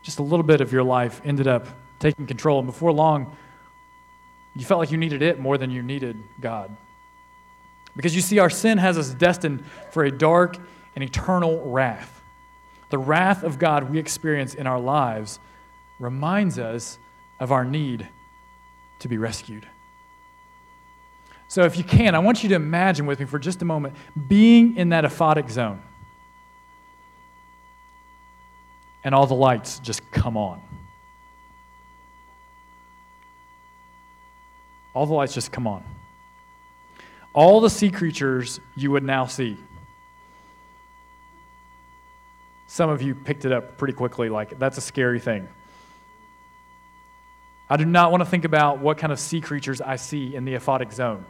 just 0.02 0.19
a 0.19 0.23
little 0.23 0.43
bit 0.43 0.62
of 0.62 0.71
your 0.71 0.84
life 0.84 1.21
ended 1.26 1.47
up 1.47 1.67
taking 2.00 2.28
control, 2.28 2.60
and 2.60 2.67
before 2.67 2.91
long, 2.91 3.36
you 4.56 4.65
felt 4.65 4.80
like 4.80 4.91
you 4.91 4.97
needed 4.97 5.21
it 5.21 5.39
more 5.39 5.58
than 5.58 5.71
you 5.71 5.82
needed 5.82 6.23
God. 6.39 6.76
Because 7.95 8.15
you 8.15 8.21
see, 8.21 8.39
our 8.39 8.50
sin 8.50 8.78
has 8.78 8.97
us 8.97 9.10
destined 9.10 9.65
for 9.91 10.04
a 10.04 10.12
dark 10.12 10.58
and 10.95 11.04
eternal 11.04 11.69
wrath. 11.69 12.16
The 12.89 12.97
wrath 12.97 13.43
of 13.43 13.60
God 13.60 13.89
we 13.89 14.00
experience 14.00 14.54
in 14.54 14.67
our 14.67 14.80
lives 14.80 15.39
reminds 16.00 16.58
us 16.58 17.00
of 17.39 17.52
our 17.52 17.65
need 17.65 18.08
to 19.00 19.08
be 19.08 19.17
rescued. 19.17 19.67
So, 21.50 21.63
if 21.63 21.78
you 21.78 21.84
can, 21.84 22.13
I 22.13 22.19
want 22.19 22.43
you 22.43 22.50
to 22.50 22.56
imagine 22.56 23.06
with 23.06 23.19
me 23.19 23.26
for 23.26 23.39
just 23.39 23.62
a 23.62 23.65
moment 23.65 23.95
being 24.28 24.76
in 24.76 24.89
that 24.89 25.06
aphotic 25.06 25.50
zone. 25.50 25.82
And 29.04 29.15
all 29.15 29.26
the 29.28 29.36
lights 29.36 29.80
just 29.80 30.10
come 30.12 30.36
on. 30.36 30.62
All 34.93 35.06
the 35.06 35.13
lights 35.13 35.34
just 35.34 35.52
come 35.52 35.67
on. 35.67 35.84
All 37.34 37.62
the 37.62 37.69
sea 37.69 37.91
creatures 37.91 38.60
you 38.76 38.91
would 38.91 39.04
now 39.04 39.26
see. 39.26 39.58
Some 42.67 42.89
of 42.89 43.01
you 43.01 43.15
picked 43.15 43.45
it 43.45 43.51
up 43.51 43.77
pretty 43.77 43.93
quickly, 43.93 44.30
like, 44.30 44.60
that's 44.60 44.77
a 44.77 44.82
scary 44.82 45.19
thing. 45.19 45.47
I 47.69 47.77
do 47.77 47.86
not 47.86 48.12
want 48.12 48.21
to 48.21 48.30
think 48.30 48.45
about 48.45 48.80
what 48.80 48.97
kind 48.97 49.12
of 49.12 49.19
sea 49.19 49.41
creatures 49.41 49.82
I 49.82 49.95
see 49.95 50.36
in 50.36 50.45
the 50.45 50.53
aphotic 50.53 50.91
zone. 50.93 51.25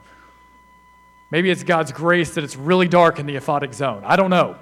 Maybe 1.31 1.49
it's 1.49 1.63
God's 1.63 1.91
grace 1.91 2.35
that 2.35 2.43
it's 2.43 2.55
really 2.55 2.87
dark 2.87 3.19
in 3.19 3.25
the 3.25 3.35
aphotic 3.35 3.73
zone. 3.73 4.03
I 4.05 4.15
don't 4.15 4.29
know. 4.29 4.55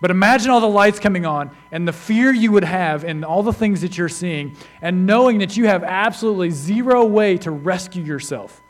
But 0.00 0.10
imagine 0.10 0.50
all 0.50 0.60
the 0.60 0.68
lights 0.68 0.98
coming 0.98 1.24
on 1.24 1.54
and 1.70 1.86
the 1.86 1.92
fear 1.92 2.32
you 2.32 2.50
would 2.52 2.64
have 2.64 3.04
and 3.04 3.24
all 3.24 3.42
the 3.42 3.52
things 3.52 3.82
that 3.82 3.96
you're 3.96 4.08
seeing, 4.08 4.56
and 4.80 5.06
knowing 5.06 5.38
that 5.38 5.56
you 5.56 5.66
have 5.66 5.84
absolutely 5.84 6.50
zero 6.50 7.04
way 7.04 7.38
to 7.38 7.50
rescue 7.50 8.02
yourself. 8.02 8.60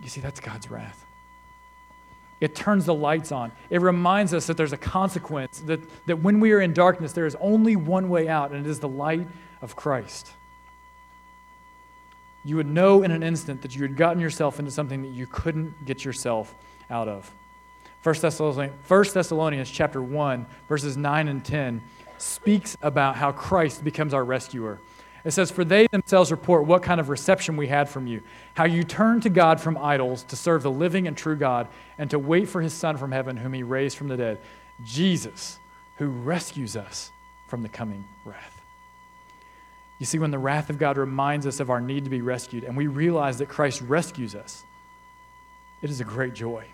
You 0.00 0.08
see, 0.08 0.20
that's 0.20 0.40
God's 0.40 0.70
wrath. 0.70 1.04
It 2.42 2.56
turns 2.56 2.86
the 2.86 2.94
lights 2.94 3.30
on. 3.30 3.52
It 3.70 3.80
reminds 3.80 4.34
us 4.34 4.48
that 4.48 4.56
there's 4.56 4.72
a 4.72 4.76
consequence, 4.76 5.60
that, 5.60 5.80
that 6.06 6.16
when 6.16 6.40
we 6.40 6.50
are 6.50 6.60
in 6.60 6.72
darkness, 6.72 7.12
there 7.12 7.24
is 7.24 7.36
only 7.40 7.76
one 7.76 8.08
way 8.08 8.28
out, 8.28 8.50
and 8.50 8.66
it 8.66 8.68
is 8.68 8.80
the 8.80 8.88
light 8.88 9.28
of 9.60 9.76
Christ. 9.76 10.32
You 12.44 12.56
would 12.56 12.66
know 12.66 13.04
in 13.04 13.12
an 13.12 13.22
instant 13.22 13.62
that 13.62 13.76
you 13.76 13.82
had 13.82 13.96
gotten 13.96 14.20
yourself 14.20 14.58
into 14.58 14.72
something 14.72 15.02
that 15.02 15.12
you 15.12 15.28
couldn't 15.28 15.84
get 15.84 16.04
yourself 16.04 16.52
out 16.90 17.06
of. 17.06 17.32
1 18.02 18.16
Thessalonians, 18.20 18.74
1 18.88 19.04
Thessalonians 19.14 19.70
chapter 19.70 20.02
1, 20.02 20.44
verses 20.68 20.96
9 20.96 21.28
and 21.28 21.44
10 21.44 21.80
speaks 22.18 22.76
about 22.82 23.14
how 23.14 23.30
Christ 23.30 23.84
becomes 23.84 24.12
our 24.12 24.24
rescuer. 24.24 24.80
It 25.24 25.30
says, 25.30 25.50
For 25.50 25.64
they 25.64 25.86
themselves 25.86 26.30
report 26.30 26.66
what 26.66 26.82
kind 26.82 27.00
of 27.00 27.08
reception 27.08 27.56
we 27.56 27.68
had 27.68 27.88
from 27.88 28.06
you, 28.06 28.22
how 28.54 28.64
you 28.64 28.82
turned 28.82 29.22
to 29.22 29.30
God 29.30 29.60
from 29.60 29.78
idols 29.78 30.24
to 30.24 30.36
serve 30.36 30.62
the 30.62 30.70
living 30.70 31.06
and 31.06 31.16
true 31.16 31.36
God, 31.36 31.68
and 31.98 32.10
to 32.10 32.18
wait 32.18 32.48
for 32.48 32.60
his 32.60 32.72
Son 32.72 32.96
from 32.96 33.12
heaven, 33.12 33.36
whom 33.36 33.52
he 33.52 33.62
raised 33.62 33.96
from 33.96 34.08
the 34.08 34.16
dead, 34.16 34.40
Jesus, 34.84 35.58
who 35.96 36.08
rescues 36.08 36.76
us 36.76 37.10
from 37.46 37.62
the 37.62 37.68
coming 37.68 38.04
wrath. 38.24 38.60
You 40.00 40.06
see, 40.06 40.18
when 40.18 40.32
the 40.32 40.38
wrath 40.38 40.68
of 40.68 40.78
God 40.78 40.98
reminds 40.98 41.46
us 41.46 41.60
of 41.60 41.70
our 41.70 41.80
need 41.80 42.04
to 42.04 42.10
be 42.10 42.22
rescued, 42.22 42.64
and 42.64 42.76
we 42.76 42.88
realize 42.88 43.38
that 43.38 43.48
Christ 43.48 43.80
rescues 43.82 44.34
us, 44.34 44.64
it 45.80 45.90
is 45.90 46.00
a 46.00 46.04
great 46.04 46.34
joy. 46.34 46.64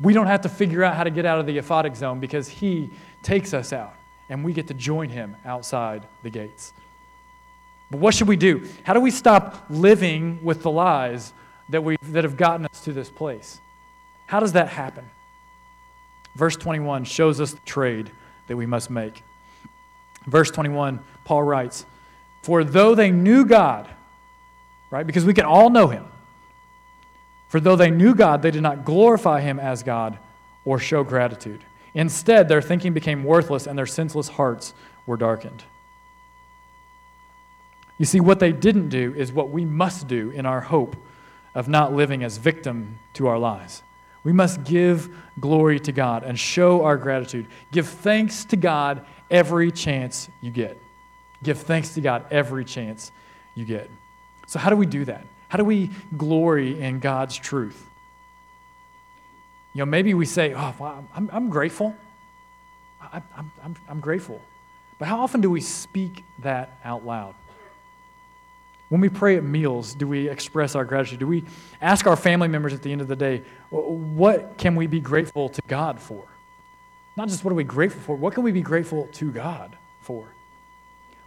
We 0.00 0.12
don't 0.12 0.28
have 0.28 0.42
to 0.42 0.48
figure 0.48 0.84
out 0.84 0.94
how 0.94 1.04
to 1.04 1.10
get 1.10 1.26
out 1.26 1.40
of 1.40 1.46
the 1.46 1.58
aphotic 1.58 1.96
zone 1.96 2.20
because 2.20 2.48
he 2.48 2.90
takes 3.22 3.52
us 3.52 3.72
out, 3.72 3.94
and 4.28 4.44
we 4.44 4.52
get 4.52 4.68
to 4.68 4.74
join 4.74 5.08
him 5.08 5.36
outside 5.44 6.06
the 6.22 6.30
gates. 6.30 6.72
But 7.94 8.00
what 8.00 8.14
should 8.16 8.26
we 8.26 8.34
do? 8.34 8.68
How 8.82 8.92
do 8.92 8.98
we 8.98 9.12
stop 9.12 9.66
living 9.70 10.40
with 10.42 10.64
the 10.64 10.70
lies 10.72 11.32
that, 11.68 11.84
we, 11.84 11.96
that 12.02 12.24
have 12.24 12.36
gotten 12.36 12.66
us 12.66 12.80
to 12.80 12.92
this 12.92 13.08
place? 13.08 13.60
How 14.26 14.40
does 14.40 14.54
that 14.54 14.66
happen? 14.66 15.08
Verse 16.34 16.56
21 16.56 17.04
shows 17.04 17.40
us 17.40 17.52
the 17.52 17.60
trade 17.60 18.10
that 18.48 18.56
we 18.56 18.66
must 18.66 18.90
make. 18.90 19.22
Verse 20.26 20.50
21, 20.50 21.04
Paul 21.24 21.44
writes, 21.44 21.86
For 22.42 22.64
though 22.64 22.96
they 22.96 23.12
knew 23.12 23.44
God, 23.44 23.88
right, 24.90 25.06
because 25.06 25.24
we 25.24 25.32
can 25.32 25.44
all 25.44 25.70
know 25.70 25.86
him, 25.86 26.04
for 27.46 27.60
though 27.60 27.76
they 27.76 27.92
knew 27.92 28.16
God, 28.16 28.42
they 28.42 28.50
did 28.50 28.62
not 28.62 28.84
glorify 28.84 29.40
him 29.40 29.60
as 29.60 29.84
God 29.84 30.18
or 30.64 30.80
show 30.80 31.04
gratitude. 31.04 31.64
Instead, 31.94 32.48
their 32.48 32.60
thinking 32.60 32.92
became 32.92 33.22
worthless 33.22 33.68
and 33.68 33.78
their 33.78 33.86
senseless 33.86 34.30
hearts 34.30 34.74
were 35.06 35.16
darkened. 35.16 35.62
You 37.98 38.04
see, 38.04 38.20
what 38.20 38.40
they 38.40 38.52
didn't 38.52 38.88
do 38.88 39.14
is 39.14 39.32
what 39.32 39.50
we 39.50 39.64
must 39.64 40.08
do 40.08 40.30
in 40.30 40.46
our 40.46 40.60
hope 40.60 40.96
of 41.54 41.68
not 41.68 41.92
living 41.92 42.24
as 42.24 42.38
victim 42.38 42.98
to 43.14 43.28
our 43.28 43.38
lies. 43.38 43.82
We 44.24 44.32
must 44.32 44.64
give 44.64 45.14
glory 45.38 45.78
to 45.80 45.92
God 45.92 46.24
and 46.24 46.38
show 46.38 46.82
our 46.84 46.96
gratitude. 46.96 47.46
Give 47.70 47.86
thanks 47.86 48.44
to 48.46 48.56
God 48.56 49.04
every 49.30 49.70
chance 49.70 50.28
you 50.40 50.50
get. 50.50 50.78
Give 51.42 51.58
thanks 51.58 51.94
to 51.94 52.00
God 52.00 52.24
every 52.30 52.64
chance 52.64 53.12
you 53.54 53.64
get. 53.64 53.90
So, 54.46 54.58
how 54.58 54.70
do 54.70 54.76
we 54.76 54.86
do 54.86 55.04
that? 55.04 55.26
How 55.48 55.58
do 55.58 55.64
we 55.64 55.90
glory 56.16 56.80
in 56.80 56.98
God's 57.00 57.36
truth? 57.36 57.86
You 59.74 59.80
know, 59.80 59.86
maybe 59.86 60.14
we 60.14 60.24
say, 60.26 60.54
oh, 60.54 60.74
well, 60.78 61.06
I'm, 61.14 61.30
I'm 61.32 61.50
grateful. 61.50 61.94
I, 63.00 63.22
I'm, 63.36 63.52
I'm, 63.62 63.76
I'm 63.88 64.00
grateful. 64.00 64.40
But 64.98 65.08
how 65.08 65.20
often 65.20 65.40
do 65.40 65.50
we 65.50 65.60
speak 65.60 66.24
that 66.40 66.78
out 66.84 67.04
loud? 67.04 67.34
When 68.88 69.00
we 69.00 69.08
pray 69.08 69.36
at 69.36 69.44
meals, 69.44 69.94
do 69.94 70.06
we 70.06 70.28
express 70.28 70.74
our 70.74 70.84
gratitude? 70.84 71.18
Do 71.18 71.26
we 71.26 71.44
ask 71.80 72.06
our 72.06 72.16
family 72.16 72.48
members 72.48 72.74
at 72.74 72.82
the 72.82 72.92
end 72.92 73.00
of 73.00 73.08
the 73.08 73.16
day, 73.16 73.42
what 73.70 74.56
can 74.58 74.76
we 74.76 74.86
be 74.86 75.00
grateful 75.00 75.48
to 75.48 75.62
God 75.66 75.98
for? 75.98 76.24
Not 77.16 77.28
just 77.28 77.44
what 77.44 77.52
are 77.52 77.54
we 77.54 77.64
grateful 77.64 78.00
for, 78.02 78.16
what 78.16 78.34
can 78.34 78.42
we 78.42 78.52
be 78.52 78.60
grateful 78.60 79.08
to 79.12 79.30
God 79.30 79.76
for? 80.00 80.26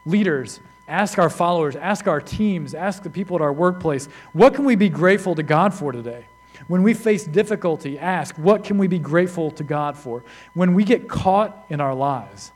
Leaders, 0.06 0.60
ask 0.88 1.18
our 1.18 1.30
followers, 1.30 1.76
ask 1.76 2.08
our 2.08 2.22
teams, 2.22 2.74
ask 2.74 3.04
the 3.04 3.10
people 3.10 3.36
at 3.36 3.42
our 3.42 3.54
workplace, 3.54 4.08
what 4.34 4.54
can 4.54 4.64
we 4.64 4.76
be 4.76 4.90
grateful 4.90 5.36
to 5.36 5.44
God 5.44 5.74
for 5.74 5.92
today? 5.92 6.26
When 6.68 6.84
we 6.84 6.94
face 6.94 7.24
difficulty, 7.24 8.00
ask, 8.00 8.36
what 8.38 8.64
can 8.64 8.78
we 8.78 8.88
be 8.88 9.00
grateful 9.00 9.52
to 9.52 9.64
God 9.64 9.98
for? 9.98 10.24
When 10.54 10.74
we 10.74 10.84
get 10.84 11.08
caught 11.08 11.66
in 11.70 11.82
our 11.82 11.94
lies, 11.94 12.52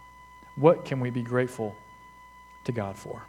what 0.56 0.86
can 0.86 1.00
we 1.00 1.10
be 1.10 1.22
grateful 1.22 1.76
to 2.66 2.72
God 2.72 2.98
for? 2.98 3.22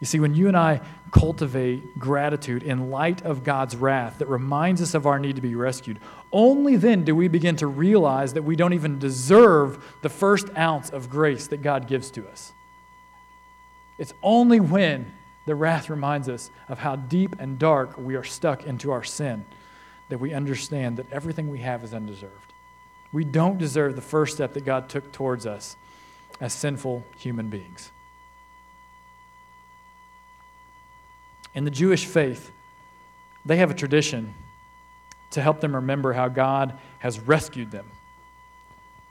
You 0.00 0.06
see, 0.06 0.20
when 0.20 0.34
you 0.34 0.46
and 0.46 0.56
I 0.56 0.80
cultivate 1.10 1.98
gratitude 1.98 2.62
in 2.62 2.90
light 2.90 3.22
of 3.22 3.42
God's 3.42 3.74
wrath 3.74 4.18
that 4.18 4.28
reminds 4.28 4.80
us 4.80 4.94
of 4.94 5.06
our 5.06 5.18
need 5.18 5.36
to 5.36 5.42
be 5.42 5.56
rescued, 5.56 5.98
only 6.32 6.76
then 6.76 7.04
do 7.04 7.16
we 7.16 7.26
begin 7.26 7.56
to 7.56 7.66
realize 7.66 8.34
that 8.34 8.42
we 8.42 8.54
don't 8.54 8.74
even 8.74 8.98
deserve 8.98 9.82
the 10.02 10.08
first 10.08 10.48
ounce 10.56 10.90
of 10.90 11.10
grace 11.10 11.48
that 11.48 11.62
God 11.62 11.88
gives 11.88 12.10
to 12.12 12.28
us. 12.28 12.52
It's 13.98 14.14
only 14.22 14.60
when 14.60 15.12
the 15.46 15.56
wrath 15.56 15.90
reminds 15.90 16.28
us 16.28 16.50
of 16.68 16.78
how 16.78 16.94
deep 16.94 17.36
and 17.40 17.58
dark 17.58 17.98
we 17.98 18.14
are 18.14 18.24
stuck 18.24 18.64
into 18.64 18.92
our 18.92 19.02
sin 19.02 19.44
that 20.10 20.18
we 20.18 20.32
understand 20.32 20.98
that 20.98 21.10
everything 21.10 21.50
we 21.50 21.58
have 21.58 21.82
is 21.82 21.92
undeserved. 21.92 22.52
We 23.12 23.24
don't 23.24 23.58
deserve 23.58 23.96
the 23.96 24.02
first 24.02 24.36
step 24.36 24.52
that 24.52 24.64
God 24.64 24.88
took 24.88 25.10
towards 25.10 25.46
us 25.46 25.76
as 26.40 26.52
sinful 26.52 27.04
human 27.16 27.48
beings. 27.48 27.90
In 31.58 31.64
the 31.64 31.72
Jewish 31.72 32.06
faith, 32.06 32.52
they 33.44 33.56
have 33.56 33.68
a 33.68 33.74
tradition 33.74 34.32
to 35.32 35.42
help 35.42 35.60
them 35.60 35.74
remember 35.74 36.12
how 36.12 36.28
God 36.28 36.78
has 37.00 37.18
rescued 37.18 37.72
them. 37.72 37.90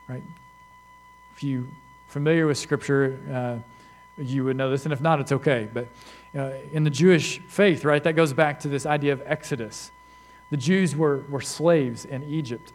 Right? 0.08 0.24
If 1.36 1.44
you're 1.44 1.66
familiar 2.08 2.48
with 2.48 2.58
Scripture, 2.58 3.20
uh, 3.30 4.22
you 4.24 4.46
would 4.46 4.56
know 4.56 4.72
this, 4.72 4.86
and 4.86 4.94
if 4.94 5.02
not, 5.02 5.20
it's 5.20 5.34
okay. 5.34 5.68
But 5.74 5.90
uh, 6.34 6.54
in 6.72 6.86
the 6.86 6.90
Jewish 6.90 7.40
faith, 7.40 7.84
right, 7.84 8.02
that 8.06 8.14
goes 8.14 8.32
back 8.32 8.62
to 8.62 8.70
this 8.70 8.86
idea 8.86 9.12
of 9.12 9.22
Exodus. 9.26 9.92
The 10.50 10.56
Jews 10.56 10.96
were, 10.96 11.26
were 11.30 11.42
slaves 11.42 12.06
in 12.06 12.24
Egypt, 12.24 12.72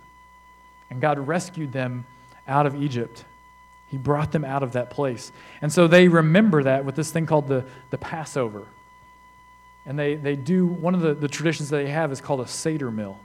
and 0.90 1.00
God 1.00 1.18
rescued 1.18 1.72
them 1.72 2.04
out 2.46 2.66
of 2.66 2.74
Egypt. 2.74 3.24
He 3.88 3.96
brought 3.96 4.32
them 4.32 4.44
out 4.44 4.62
of 4.62 4.72
that 4.72 4.90
place. 4.90 5.32
And 5.62 5.72
so 5.72 5.88
they 5.88 6.08
remember 6.08 6.62
that 6.64 6.85
with 6.85 6.94
this 6.94 7.11
thing 7.11 7.24
called 7.24 7.48
the, 7.48 7.64
the 7.88 7.96
Passover. 7.96 8.66
And 9.85 9.99
they, 9.99 10.14
they 10.14 10.37
do, 10.37 10.66
one 10.66 10.95
of 10.95 11.01
the, 11.01 11.14
the 11.14 11.29
traditions 11.29 11.71
that 11.71 11.79
they 11.79 11.90
have 11.90 12.12
is 12.12 12.21
called 12.21 12.40
a 12.40 12.47
Seder 12.47 12.90
meal. 12.90 13.18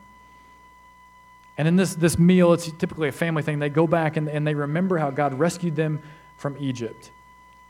And 1.58 1.68
in 1.68 1.76
this, 1.76 1.96
this 1.96 2.20
meal, 2.20 2.54
it's 2.54 2.72
typically 2.72 3.10
a 3.10 3.12
family 3.12 3.44
thing. 3.44 3.60
They 3.60 3.70
go 3.70 3.88
back 3.88 4.18
and, 4.18 4.28
and 4.28 4.46
they 4.46 4.54
remember 4.54 4.98
how 4.98 5.10
God 5.10 5.38
rescued 5.38 5.76
them 5.76 6.02
from 6.38 6.56
Egypt. 6.60 7.12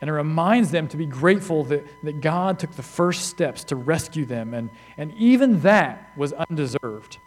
And 0.00 0.08
it 0.08 0.12
reminds 0.12 0.70
them 0.70 0.88
to 0.88 0.96
be 0.96 1.06
grateful 1.06 1.64
that, 1.64 1.86
that 2.04 2.20
God 2.20 2.58
took 2.58 2.72
the 2.72 2.82
first 2.82 3.26
steps 3.26 3.64
to 3.64 3.76
rescue 3.76 4.24
them. 4.24 4.54
And, 4.54 4.70
and 4.96 5.12
even 5.14 5.62
that 5.62 6.12
was 6.16 6.32
undeserved. 6.32 7.18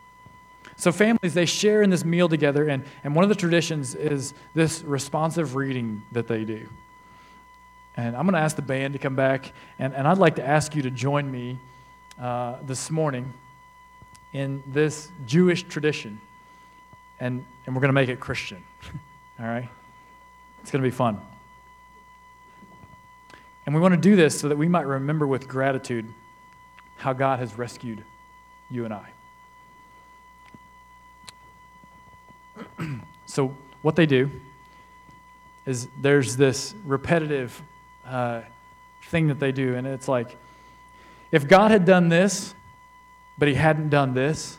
So, 0.78 0.92
families, 0.92 1.34
they 1.34 1.46
share 1.46 1.82
in 1.82 1.90
this 1.90 2.06
meal 2.06 2.30
together. 2.30 2.68
And, 2.68 2.86
and 3.04 3.14
one 3.14 3.24
of 3.24 3.30
the 3.30 3.36
traditions 3.36 3.94
is 3.94 4.34
this 4.54 4.84
responsive 4.84 5.56
reading 5.56 6.04
that 6.12 6.28
they 6.28 6.46
do. 6.46 6.68
And 7.98 8.16
I'm 8.16 8.26
going 8.26 8.34
to 8.34 8.40
ask 8.40 8.56
the 8.56 8.62
band 8.62 8.94
to 8.94 9.00
come 9.00 9.16
back. 9.16 9.52
And, 9.78 9.94
and 9.94 10.08
I'd 10.08 10.18
like 10.18 10.36
to 10.36 10.48
ask 10.48 10.76
you 10.76 10.82
to 10.84 10.92
join 10.92 11.30
me 11.30 11.60
uh, 12.20 12.58
this 12.64 12.90
morning 12.90 13.34
in 14.34 14.64
this 14.68 15.12
Jewish 15.26 15.64
tradition. 15.64 16.22
And, 17.20 17.46
and 17.66 17.76
we're 17.76 17.82
going 17.82 17.90
to 17.90 17.94
make 17.94 18.10
it 18.10 18.20
Christian. 18.20 18.64
All 19.40 19.46
right? 19.46 19.70
It's 20.62 20.72
going 20.72 20.82
to 20.84 20.88
be 20.88 20.96
fun. 20.96 21.20
And 23.66 23.76
we 23.76 23.82
want 23.82 23.94
to 23.94 24.00
do 24.00 24.16
this 24.16 24.40
so 24.40 24.50
that 24.50 24.58
we 24.58 24.68
might 24.68 24.88
remember 24.88 25.28
with 25.28 25.48
gratitude 25.48 26.06
how 26.96 27.14
God 27.14 27.40
has 27.40 27.58
rescued 27.58 28.04
you 28.70 28.86
and 28.86 28.94
I. 28.94 29.10
so, 33.26 33.56
what 33.82 33.96
they 33.96 34.06
do 34.06 34.30
is 35.66 35.88
there's 36.00 36.38
this 36.38 36.76
repetitive 36.86 37.62
uh, 38.06 38.42
thing 39.08 39.28
that 39.28 39.40
they 39.40 39.52
do, 39.52 39.76
and 39.76 39.86
it's 39.88 40.08
like 40.08 40.36
if 41.32 41.48
God 41.48 41.72
had 41.72 41.86
done 41.86 42.10
this, 42.10 42.54
but 43.38 43.48
he 43.48 43.54
hadn't 43.54 43.90
done 43.90 44.14
this, 44.14 44.58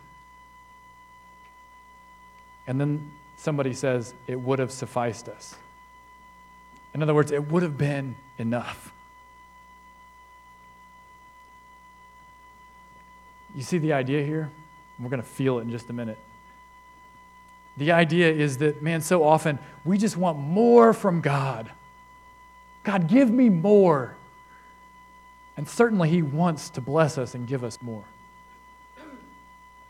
and 2.66 2.80
then 2.80 3.12
somebody 3.36 3.72
says, 3.72 4.14
it 4.26 4.40
would 4.40 4.58
have 4.58 4.70
sufficed 4.70 5.28
us. 5.28 5.56
In 6.94 7.02
other 7.02 7.14
words, 7.14 7.32
it 7.32 7.50
would 7.50 7.62
have 7.62 7.76
been 7.76 8.16
enough. 8.38 8.92
You 13.54 13.62
see 13.62 13.78
the 13.78 13.92
idea 13.92 14.24
here? 14.24 14.50
We're 14.98 15.10
going 15.10 15.22
to 15.22 15.28
feel 15.28 15.58
it 15.58 15.62
in 15.62 15.70
just 15.70 15.90
a 15.90 15.92
minute. 15.92 16.18
The 17.76 17.92
idea 17.92 18.30
is 18.30 18.58
that, 18.58 18.82
man, 18.82 19.00
so 19.00 19.24
often 19.24 19.58
we 19.84 19.98
just 19.98 20.16
want 20.16 20.38
more 20.38 20.92
from 20.92 21.20
God. 21.20 21.70
God, 22.82 23.08
give 23.08 23.30
me 23.30 23.48
more. 23.48 24.16
And 25.56 25.68
certainly 25.68 26.08
He 26.08 26.22
wants 26.22 26.70
to 26.70 26.80
bless 26.80 27.18
us 27.18 27.34
and 27.34 27.46
give 27.46 27.64
us 27.64 27.80
more. 27.80 28.04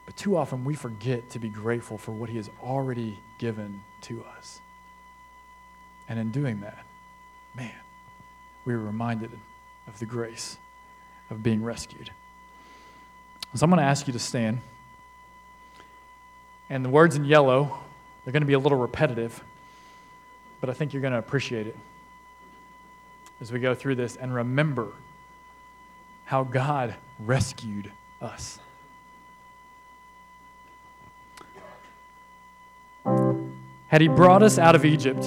But 0.04 0.16
too 0.16 0.36
often 0.36 0.64
we 0.64 0.74
forget 0.74 1.30
to 1.30 1.38
be 1.38 1.48
grateful 1.48 1.96
for 1.96 2.12
what 2.12 2.28
He 2.28 2.36
has 2.36 2.50
already 2.62 3.18
given 3.38 3.82
to 4.02 4.24
us. 4.36 4.60
And 6.08 6.18
in 6.18 6.30
doing 6.30 6.60
that, 6.60 6.84
man, 7.54 7.74
we 8.64 8.74
are 8.74 8.78
reminded 8.78 9.30
of 9.86 9.98
the 9.98 10.06
grace 10.06 10.58
of 11.30 11.42
being 11.42 11.62
rescued. 11.62 12.10
So 13.54 13.64
I'm 13.64 13.70
going 13.70 13.78
to 13.78 13.86
ask 13.86 14.06
you 14.06 14.12
to 14.12 14.18
stand. 14.18 14.60
And 16.68 16.84
the 16.84 16.88
words 16.88 17.16
in 17.16 17.24
yellow, 17.24 17.78
they're 18.24 18.32
going 18.32 18.42
to 18.42 18.46
be 18.46 18.54
a 18.54 18.58
little 18.58 18.78
repetitive, 18.78 19.42
but 20.60 20.70
I 20.70 20.72
think 20.72 20.92
you're 20.92 21.02
going 21.02 21.12
to 21.12 21.18
appreciate 21.18 21.66
it 21.66 21.76
as 23.42 23.50
we 23.50 23.58
go 23.58 23.74
through 23.74 23.96
this 23.96 24.14
and 24.14 24.32
remember 24.32 24.92
how 26.24 26.44
God 26.44 26.94
rescued 27.18 27.90
us. 28.20 28.60
Had 33.88 34.00
he 34.00 34.06
brought 34.06 34.44
us 34.44 34.58
out 34.58 34.76
of 34.76 34.84
Egypt, 34.84 35.22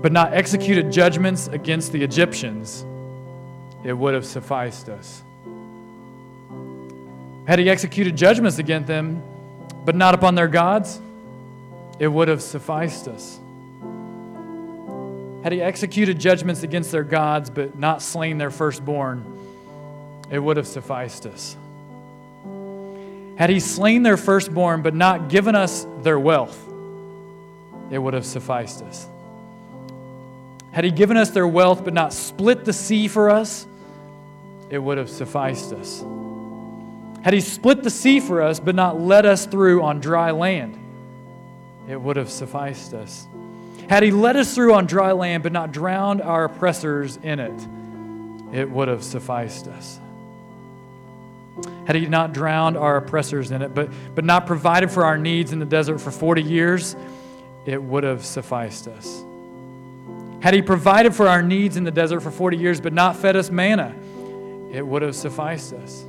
but 0.00 0.10
not 0.10 0.32
executed 0.32 0.90
judgments 0.90 1.48
against 1.48 1.92
the 1.92 2.02
Egyptians, 2.02 2.86
it 3.84 3.92
would 3.92 4.14
have 4.14 4.24
sufficed 4.24 4.88
us. 4.88 5.22
Had 7.46 7.58
he 7.58 7.68
executed 7.68 8.16
judgments 8.16 8.56
against 8.56 8.86
them, 8.86 9.22
but 9.84 9.94
not 9.94 10.14
upon 10.14 10.34
their 10.34 10.48
gods, 10.48 10.98
it 11.98 12.08
would 12.08 12.28
have 12.28 12.40
sufficed 12.40 13.06
us. 13.06 13.38
Had 15.42 15.52
he 15.52 15.60
executed 15.60 16.20
judgments 16.20 16.62
against 16.62 16.92
their 16.92 17.02
gods, 17.02 17.50
but 17.50 17.78
not 17.78 18.00
slain 18.00 18.38
their 18.38 18.50
firstborn, 18.50 19.24
it 20.30 20.38
would 20.38 20.56
have 20.56 20.66
sufficed 20.66 21.26
us. 21.26 21.56
Had 23.36 23.50
he 23.50 23.58
slain 23.58 24.02
their 24.02 24.16
firstborn, 24.16 24.82
but 24.82 24.94
not 24.94 25.28
given 25.28 25.54
us 25.54 25.86
their 26.02 26.18
wealth, 26.18 26.56
it 27.90 27.98
would 27.98 28.14
have 28.14 28.24
sufficed 28.24 28.82
us. 28.82 29.08
Had 30.70 30.84
he 30.84 30.90
given 30.90 31.16
us 31.16 31.30
their 31.30 31.46
wealth, 31.46 31.84
but 31.84 31.92
not 31.92 32.12
split 32.12 32.64
the 32.64 32.72
sea 32.72 33.08
for 33.08 33.28
us, 33.28 33.66
it 34.70 34.78
would 34.78 34.96
have 34.96 35.10
sufficed 35.10 35.72
us. 35.72 36.04
Had 37.22 37.34
he 37.34 37.40
split 37.40 37.82
the 37.82 37.90
sea 37.90 38.20
for 38.20 38.42
us, 38.42 38.58
but 38.58 38.74
not 38.74 39.00
led 39.00 39.26
us 39.26 39.44
through 39.44 39.82
on 39.82 40.00
dry 40.00 40.30
land, 40.30 40.78
it 41.88 42.00
would 42.00 42.16
have 42.16 42.30
sufficed 42.30 42.94
us. 42.94 43.26
Had 43.92 44.02
he 44.02 44.10
led 44.10 44.36
us 44.36 44.54
through 44.54 44.72
on 44.72 44.86
dry 44.86 45.12
land, 45.12 45.42
but 45.42 45.52
not 45.52 45.70
drowned 45.70 46.22
our 46.22 46.44
oppressors 46.44 47.18
in 47.22 47.38
it, 47.38 47.68
it 48.56 48.70
would 48.70 48.88
have 48.88 49.04
sufficed 49.04 49.68
us. 49.68 50.00
Had 51.86 51.96
he 51.96 52.06
not 52.06 52.32
drowned 52.32 52.78
our 52.78 52.96
oppressors 52.96 53.50
in 53.50 53.60
it, 53.60 53.74
but, 53.74 53.90
but 54.14 54.24
not 54.24 54.46
provided 54.46 54.90
for 54.90 55.04
our 55.04 55.18
needs 55.18 55.52
in 55.52 55.58
the 55.58 55.66
desert 55.66 55.98
for 55.98 56.10
40 56.10 56.42
years, 56.42 56.96
it 57.66 57.82
would 57.82 58.02
have 58.02 58.24
sufficed 58.24 58.88
us. 58.88 59.22
Had 60.40 60.54
he 60.54 60.62
provided 60.62 61.14
for 61.14 61.28
our 61.28 61.42
needs 61.42 61.76
in 61.76 61.84
the 61.84 61.90
desert 61.90 62.20
for 62.20 62.30
40 62.30 62.56
years, 62.56 62.80
but 62.80 62.94
not 62.94 63.14
fed 63.14 63.36
us 63.36 63.50
manna, 63.50 63.94
it 64.72 64.86
would 64.86 65.02
have 65.02 65.14
sufficed 65.14 65.74
us. 65.74 66.02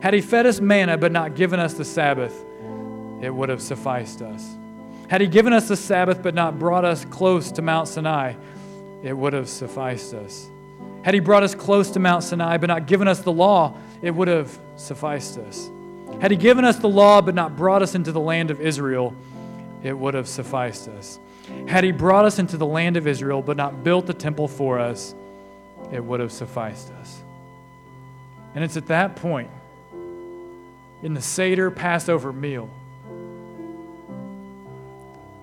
Had 0.00 0.12
he 0.12 0.20
fed 0.20 0.44
us 0.44 0.60
manna 0.60 0.98
but 0.98 1.12
not 1.12 1.36
given 1.36 1.60
us 1.60 1.74
the 1.74 1.84
Sabbath, 1.84 2.34
it 3.20 3.32
would 3.32 3.48
have 3.48 3.62
sufficed 3.62 4.22
us. 4.22 4.56
Had 5.12 5.20
he 5.20 5.26
given 5.26 5.52
us 5.52 5.68
the 5.68 5.76
Sabbath 5.76 6.22
but 6.22 6.34
not 6.34 6.58
brought 6.58 6.86
us 6.86 7.04
close 7.04 7.52
to 7.52 7.60
Mount 7.60 7.86
Sinai, 7.86 8.32
it 9.02 9.12
would 9.12 9.34
have 9.34 9.46
sufficed 9.46 10.14
us. 10.14 10.48
Had 11.02 11.12
he 11.12 11.20
brought 11.20 11.42
us 11.42 11.54
close 11.54 11.90
to 11.90 12.00
Mount 12.00 12.24
Sinai 12.24 12.56
but 12.56 12.68
not 12.68 12.86
given 12.86 13.06
us 13.06 13.20
the 13.20 13.30
law, 13.30 13.76
it 14.00 14.10
would 14.10 14.26
have 14.26 14.58
sufficed 14.76 15.36
us. 15.36 15.70
Had 16.22 16.30
he 16.30 16.38
given 16.38 16.64
us 16.64 16.76
the 16.76 16.88
law 16.88 17.20
but 17.20 17.34
not 17.34 17.58
brought 17.58 17.82
us 17.82 17.94
into 17.94 18.10
the 18.10 18.20
land 18.20 18.50
of 18.50 18.58
Israel, 18.62 19.14
it 19.82 19.92
would 19.92 20.14
have 20.14 20.26
sufficed 20.26 20.88
us. 20.88 21.18
Had 21.68 21.84
he 21.84 21.92
brought 21.92 22.24
us 22.24 22.38
into 22.38 22.56
the 22.56 22.64
land 22.64 22.96
of 22.96 23.06
Israel 23.06 23.42
but 23.42 23.58
not 23.58 23.84
built 23.84 24.06
the 24.06 24.14
temple 24.14 24.48
for 24.48 24.78
us, 24.78 25.14
it 25.92 26.02
would 26.02 26.20
have 26.20 26.32
sufficed 26.32 26.90
us. 27.02 27.20
And 28.54 28.64
it's 28.64 28.78
at 28.78 28.86
that 28.86 29.16
point 29.16 29.50
in 31.02 31.12
the 31.12 31.20
Seder 31.20 31.70
Passover 31.70 32.32
meal, 32.32 32.70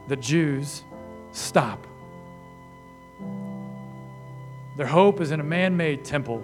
the 0.10 0.18
Jews 0.18 0.84
stop. 1.32 1.86
Their 4.76 4.88
hope 4.88 5.22
is 5.22 5.32
in 5.32 5.40
a 5.40 5.44
man 5.44 5.78
made 5.78 6.04
temple, 6.04 6.40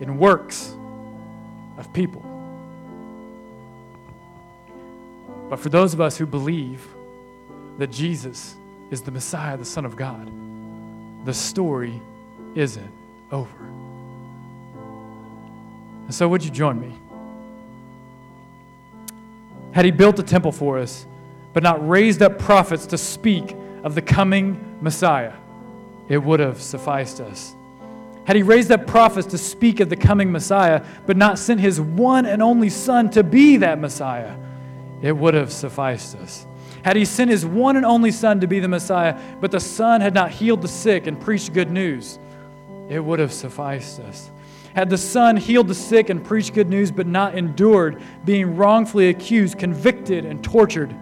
in 0.00 0.18
works 0.18 0.74
of 1.76 1.92
people. 1.92 2.22
But 5.48 5.60
for 5.60 5.68
those 5.68 5.94
of 5.94 6.00
us 6.00 6.16
who 6.16 6.26
believe 6.26 6.86
that 7.78 7.88
Jesus 7.90 8.56
is 8.90 9.02
the 9.02 9.10
Messiah, 9.10 9.56
the 9.56 9.64
Son 9.64 9.84
of 9.84 9.96
God, 9.96 10.30
the 11.24 11.34
story 11.34 12.00
isn't 12.54 12.92
over. 13.30 13.64
And 16.06 16.14
so, 16.14 16.28
would 16.28 16.44
you 16.44 16.50
join 16.50 16.80
me? 16.80 16.94
had 19.72 19.84
he 19.84 19.90
built 19.90 20.18
a 20.18 20.22
temple 20.22 20.52
for 20.52 20.78
us, 20.78 21.06
but 21.52 21.62
not 21.62 21.86
raised 21.88 22.22
up 22.22 22.38
prophets 22.38 22.86
to 22.86 22.98
speak 22.98 23.56
of 23.82 23.94
the 23.94 24.02
coming 24.02 24.78
Messiah, 24.80 25.32
it 26.08 26.18
would 26.18 26.40
have 26.40 26.60
sufficed 26.60 27.20
us. 27.20 27.54
Had 28.24 28.36
he 28.36 28.42
raised 28.42 28.70
up 28.70 28.86
prophets 28.86 29.26
to 29.28 29.38
speak 29.38 29.80
of 29.80 29.88
the 29.88 29.96
coming 29.96 30.30
Messiah, 30.30 30.84
but 31.06 31.16
not 31.16 31.38
sent 31.38 31.60
his 31.60 31.80
one 31.80 32.26
and 32.26 32.42
only 32.42 32.68
Son 32.68 33.10
to 33.10 33.24
be 33.24 33.56
that 33.56 33.78
Messiah, 33.80 34.34
it 35.02 35.12
would 35.12 35.34
have 35.34 35.52
sufficed 35.52 36.14
us. 36.16 36.46
Had 36.82 36.96
he 36.96 37.04
sent 37.04 37.30
his 37.30 37.44
one 37.44 37.76
and 37.76 37.84
only 37.84 38.10
Son 38.10 38.40
to 38.40 38.46
be 38.46 38.60
the 38.60 38.68
Messiah, 38.68 39.18
but 39.40 39.50
the 39.50 39.60
Son 39.60 40.00
had 40.00 40.14
not 40.14 40.30
healed 40.30 40.62
the 40.62 40.68
sick 40.68 41.06
and 41.06 41.20
preached 41.20 41.52
good 41.52 41.70
news, 41.70 42.18
it 42.88 43.00
would 43.00 43.18
have 43.18 43.32
sufficed 43.32 44.00
us. 44.00 44.30
Had 44.74 44.90
the 44.90 44.98
Son 44.98 45.36
healed 45.36 45.68
the 45.68 45.74
sick 45.74 46.10
and 46.10 46.24
preached 46.24 46.54
good 46.54 46.68
news, 46.68 46.90
but 46.90 47.06
not 47.06 47.34
endured 47.34 48.00
being 48.24 48.56
wrongfully 48.56 49.08
accused, 49.08 49.58
convicted, 49.58 50.24
and 50.24 50.42
tortured, 50.44 50.94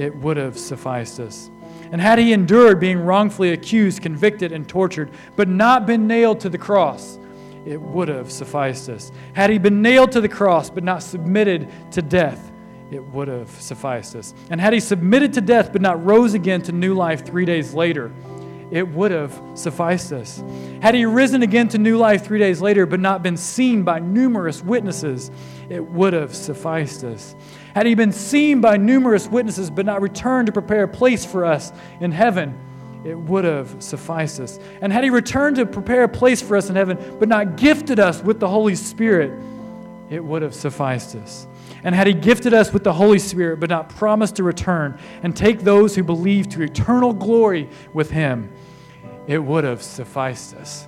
it 0.00 0.14
would 0.16 0.36
have 0.36 0.58
sufficed 0.58 1.20
us. 1.20 1.50
And 1.92 2.00
had 2.00 2.18
he 2.18 2.32
endured 2.32 2.80
being 2.80 2.98
wrongfully 2.98 3.52
accused, 3.52 4.00
convicted, 4.00 4.52
and 4.52 4.68
tortured, 4.68 5.10
but 5.36 5.48
not 5.48 5.86
been 5.86 6.06
nailed 6.06 6.40
to 6.40 6.48
the 6.48 6.58
cross, 6.58 7.18
it 7.66 7.80
would 7.80 8.08
have 8.08 8.30
sufficed 8.30 8.88
us. 8.88 9.12
Had 9.34 9.50
he 9.50 9.58
been 9.58 9.82
nailed 9.82 10.12
to 10.12 10.20
the 10.20 10.28
cross, 10.28 10.70
but 10.70 10.84
not 10.84 11.02
submitted 11.02 11.68
to 11.92 12.00
death, 12.00 12.50
it 12.90 13.04
would 13.04 13.28
have 13.28 13.50
sufficed 13.50 14.16
us. 14.16 14.34
And 14.48 14.60
had 14.60 14.72
he 14.72 14.80
submitted 14.80 15.32
to 15.34 15.40
death 15.40 15.72
but 15.72 15.82
not 15.82 16.04
rose 16.04 16.34
again 16.34 16.62
to 16.62 16.72
new 16.72 16.94
life 16.94 17.24
three 17.26 17.44
days 17.44 17.74
later, 17.74 18.10
it 18.70 18.86
would 18.88 19.10
have 19.10 19.40
sufficed 19.54 20.12
us. 20.12 20.42
Had 20.80 20.94
he 20.94 21.04
risen 21.04 21.42
again 21.42 21.68
to 21.68 21.78
new 21.78 21.98
life 21.98 22.24
three 22.24 22.38
days 22.38 22.60
later 22.60 22.86
but 22.86 23.00
not 23.00 23.22
been 23.22 23.36
seen 23.36 23.82
by 23.82 23.98
numerous 23.98 24.62
witnesses, 24.62 25.30
it 25.68 25.84
would 25.84 26.12
have 26.12 26.34
sufficed 26.34 27.04
us. 27.04 27.34
Had 27.74 27.86
he 27.86 27.94
been 27.94 28.12
seen 28.12 28.60
by 28.60 28.76
numerous 28.76 29.28
witnesses 29.28 29.70
but 29.70 29.86
not 29.86 30.02
returned 30.02 30.46
to 30.46 30.52
prepare 30.52 30.84
a 30.84 30.88
place 30.88 31.24
for 31.24 31.44
us 31.44 31.72
in 32.00 32.12
heaven, 32.12 32.58
it 33.04 33.14
would 33.14 33.44
have 33.44 33.82
sufficed 33.82 34.40
us. 34.40 34.58
And 34.80 34.92
had 34.92 35.04
he 35.04 35.10
returned 35.10 35.56
to 35.56 35.66
prepare 35.66 36.04
a 36.04 36.08
place 36.08 36.42
for 36.42 36.56
us 36.56 36.68
in 36.68 36.76
heaven 36.76 36.98
but 37.18 37.28
not 37.28 37.56
gifted 37.56 37.98
us 37.98 38.22
with 38.22 38.40
the 38.40 38.48
Holy 38.48 38.74
Spirit, 38.74 39.32
it 40.10 40.22
would 40.22 40.42
have 40.42 40.54
sufficed 40.54 41.14
us. 41.16 41.46
And 41.82 41.94
had 41.94 42.06
he 42.06 42.12
gifted 42.12 42.52
us 42.52 42.72
with 42.72 42.84
the 42.84 42.92
Holy 42.92 43.18
Spirit, 43.18 43.58
but 43.60 43.70
not 43.70 43.88
promised 43.88 44.36
to 44.36 44.42
return 44.42 44.98
and 45.22 45.34
take 45.34 45.60
those 45.60 45.94
who 45.94 46.02
believe 46.02 46.48
to 46.50 46.62
eternal 46.62 47.12
glory 47.12 47.68
with 47.92 48.10
him, 48.10 48.52
it 49.26 49.38
would 49.38 49.64
have 49.64 49.82
sufficed 49.82 50.54
us. 50.54 50.86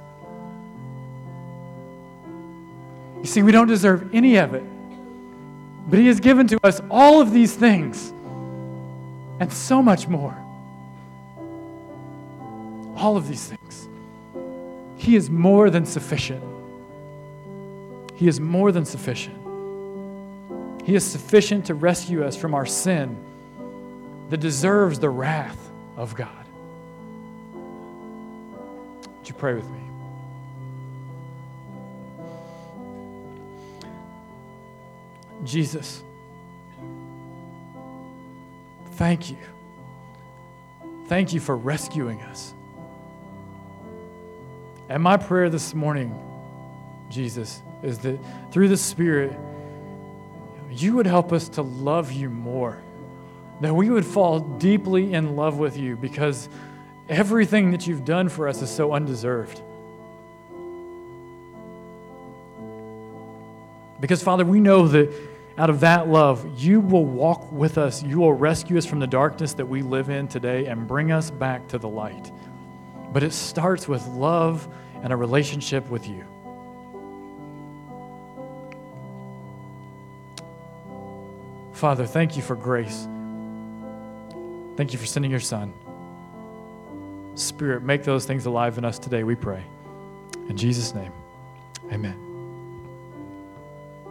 You 3.20 3.26
see, 3.26 3.42
we 3.42 3.52
don't 3.52 3.68
deserve 3.68 4.14
any 4.14 4.36
of 4.36 4.52
it, 4.52 4.64
but 5.88 5.98
he 5.98 6.08
has 6.08 6.20
given 6.20 6.46
to 6.48 6.58
us 6.64 6.80
all 6.90 7.20
of 7.20 7.32
these 7.32 7.54
things 7.54 8.12
and 9.40 9.52
so 9.52 9.82
much 9.82 10.08
more. 10.08 10.36
All 12.96 13.16
of 13.16 13.28
these 13.28 13.46
things. 13.46 13.88
He 14.96 15.16
is 15.16 15.30
more 15.30 15.70
than 15.70 15.86
sufficient. 15.86 16.42
He 18.14 18.28
is 18.28 18.38
more 18.38 18.70
than 18.70 18.84
sufficient. 18.84 19.41
He 20.84 20.94
is 20.94 21.04
sufficient 21.04 21.66
to 21.66 21.74
rescue 21.74 22.24
us 22.24 22.36
from 22.36 22.54
our 22.54 22.66
sin 22.66 23.16
that 24.30 24.38
deserves 24.38 24.98
the 24.98 25.10
wrath 25.10 25.70
of 25.96 26.14
God. 26.14 26.46
Would 29.18 29.28
you 29.28 29.34
pray 29.34 29.54
with 29.54 29.68
me? 29.68 29.78
Jesus, 35.44 36.02
thank 38.92 39.30
you. 39.30 39.36
Thank 41.08 41.32
you 41.32 41.40
for 41.40 41.56
rescuing 41.56 42.22
us. 42.22 42.54
And 44.88 45.02
my 45.02 45.16
prayer 45.16 45.50
this 45.50 45.74
morning, 45.74 46.16
Jesus, 47.10 47.60
is 47.82 47.98
that 47.98 48.18
through 48.52 48.68
the 48.68 48.76
Spirit, 48.76 49.36
you 50.80 50.94
would 50.96 51.06
help 51.06 51.32
us 51.32 51.48
to 51.50 51.62
love 51.62 52.12
you 52.12 52.30
more. 52.30 52.78
That 53.60 53.74
we 53.74 53.90
would 53.90 54.06
fall 54.06 54.40
deeply 54.40 55.12
in 55.12 55.36
love 55.36 55.58
with 55.58 55.76
you 55.76 55.96
because 55.96 56.48
everything 57.08 57.70
that 57.72 57.86
you've 57.86 58.04
done 58.04 58.28
for 58.28 58.48
us 58.48 58.62
is 58.62 58.70
so 58.70 58.92
undeserved. 58.92 59.60
Because, 64.00 64.22
Father, 64.22 64.44
we 64.44 64.58
know 64.58 64.88
that 64.88 65.12
out 65.58 65.70
of 65.70 65.80
that 65.80 66.08
love, 66.08 66.58
you 66.58 66.80
will 66.80 67.04
walk 67.04 67.52
with 67.52 67.78
us. 67.78 68.02
You 68.02 68.18
will 68.18 68.32
rescue 68.32 68.78
us 68.78 68.86
from 68.86 68.98
the 68.98 69.06
darkness 69.06 69.52
that 69.54 69.66
we 69.66 69.82
live 69.82 70.08
in 70.08 70.26
today 70.26 70.66
and 70.66 70.88
bring 70.88 71.12
us 71.12 71.30
back 71.30 71.68
to 71.68 71.78
the 71.78 71.88
light. 71.88 72.32
But 73.12 73.22
it 73.22 73.32
starts 73.32 73.86
with 73.86 74.04
love 74.08 74.66
and 75.02 75.12
a 75.12 75.16
relationship 75.16 75.88
with 75.88 76.08
you. 76.08 76.24
Father, 81.82 82.06
thank 82.06 82.36
you 82.36 82.42
for 82.42 82.54
grace. 82.54 83.08
Thank 84.76 84.92
you 84.92 85.00
for 85.00 85.06
sending 85.06 85.32
your 85.32 85.40
Son. 85.40 85.74
Spirit, 87.34 87.82
make 87.82 88.04
those 88.04 88.24
things 88.24 88.46
alive 88.46 88.78
in 88.78 88.84
us 88.84 89.00
today, 89.00 89.24
we 89.24 89.34
pray. 89.34 89.64
In 90.48 90.56
Jesus' 90.56 90.94
name, 90.94 91.10
amen. 91.90 92.31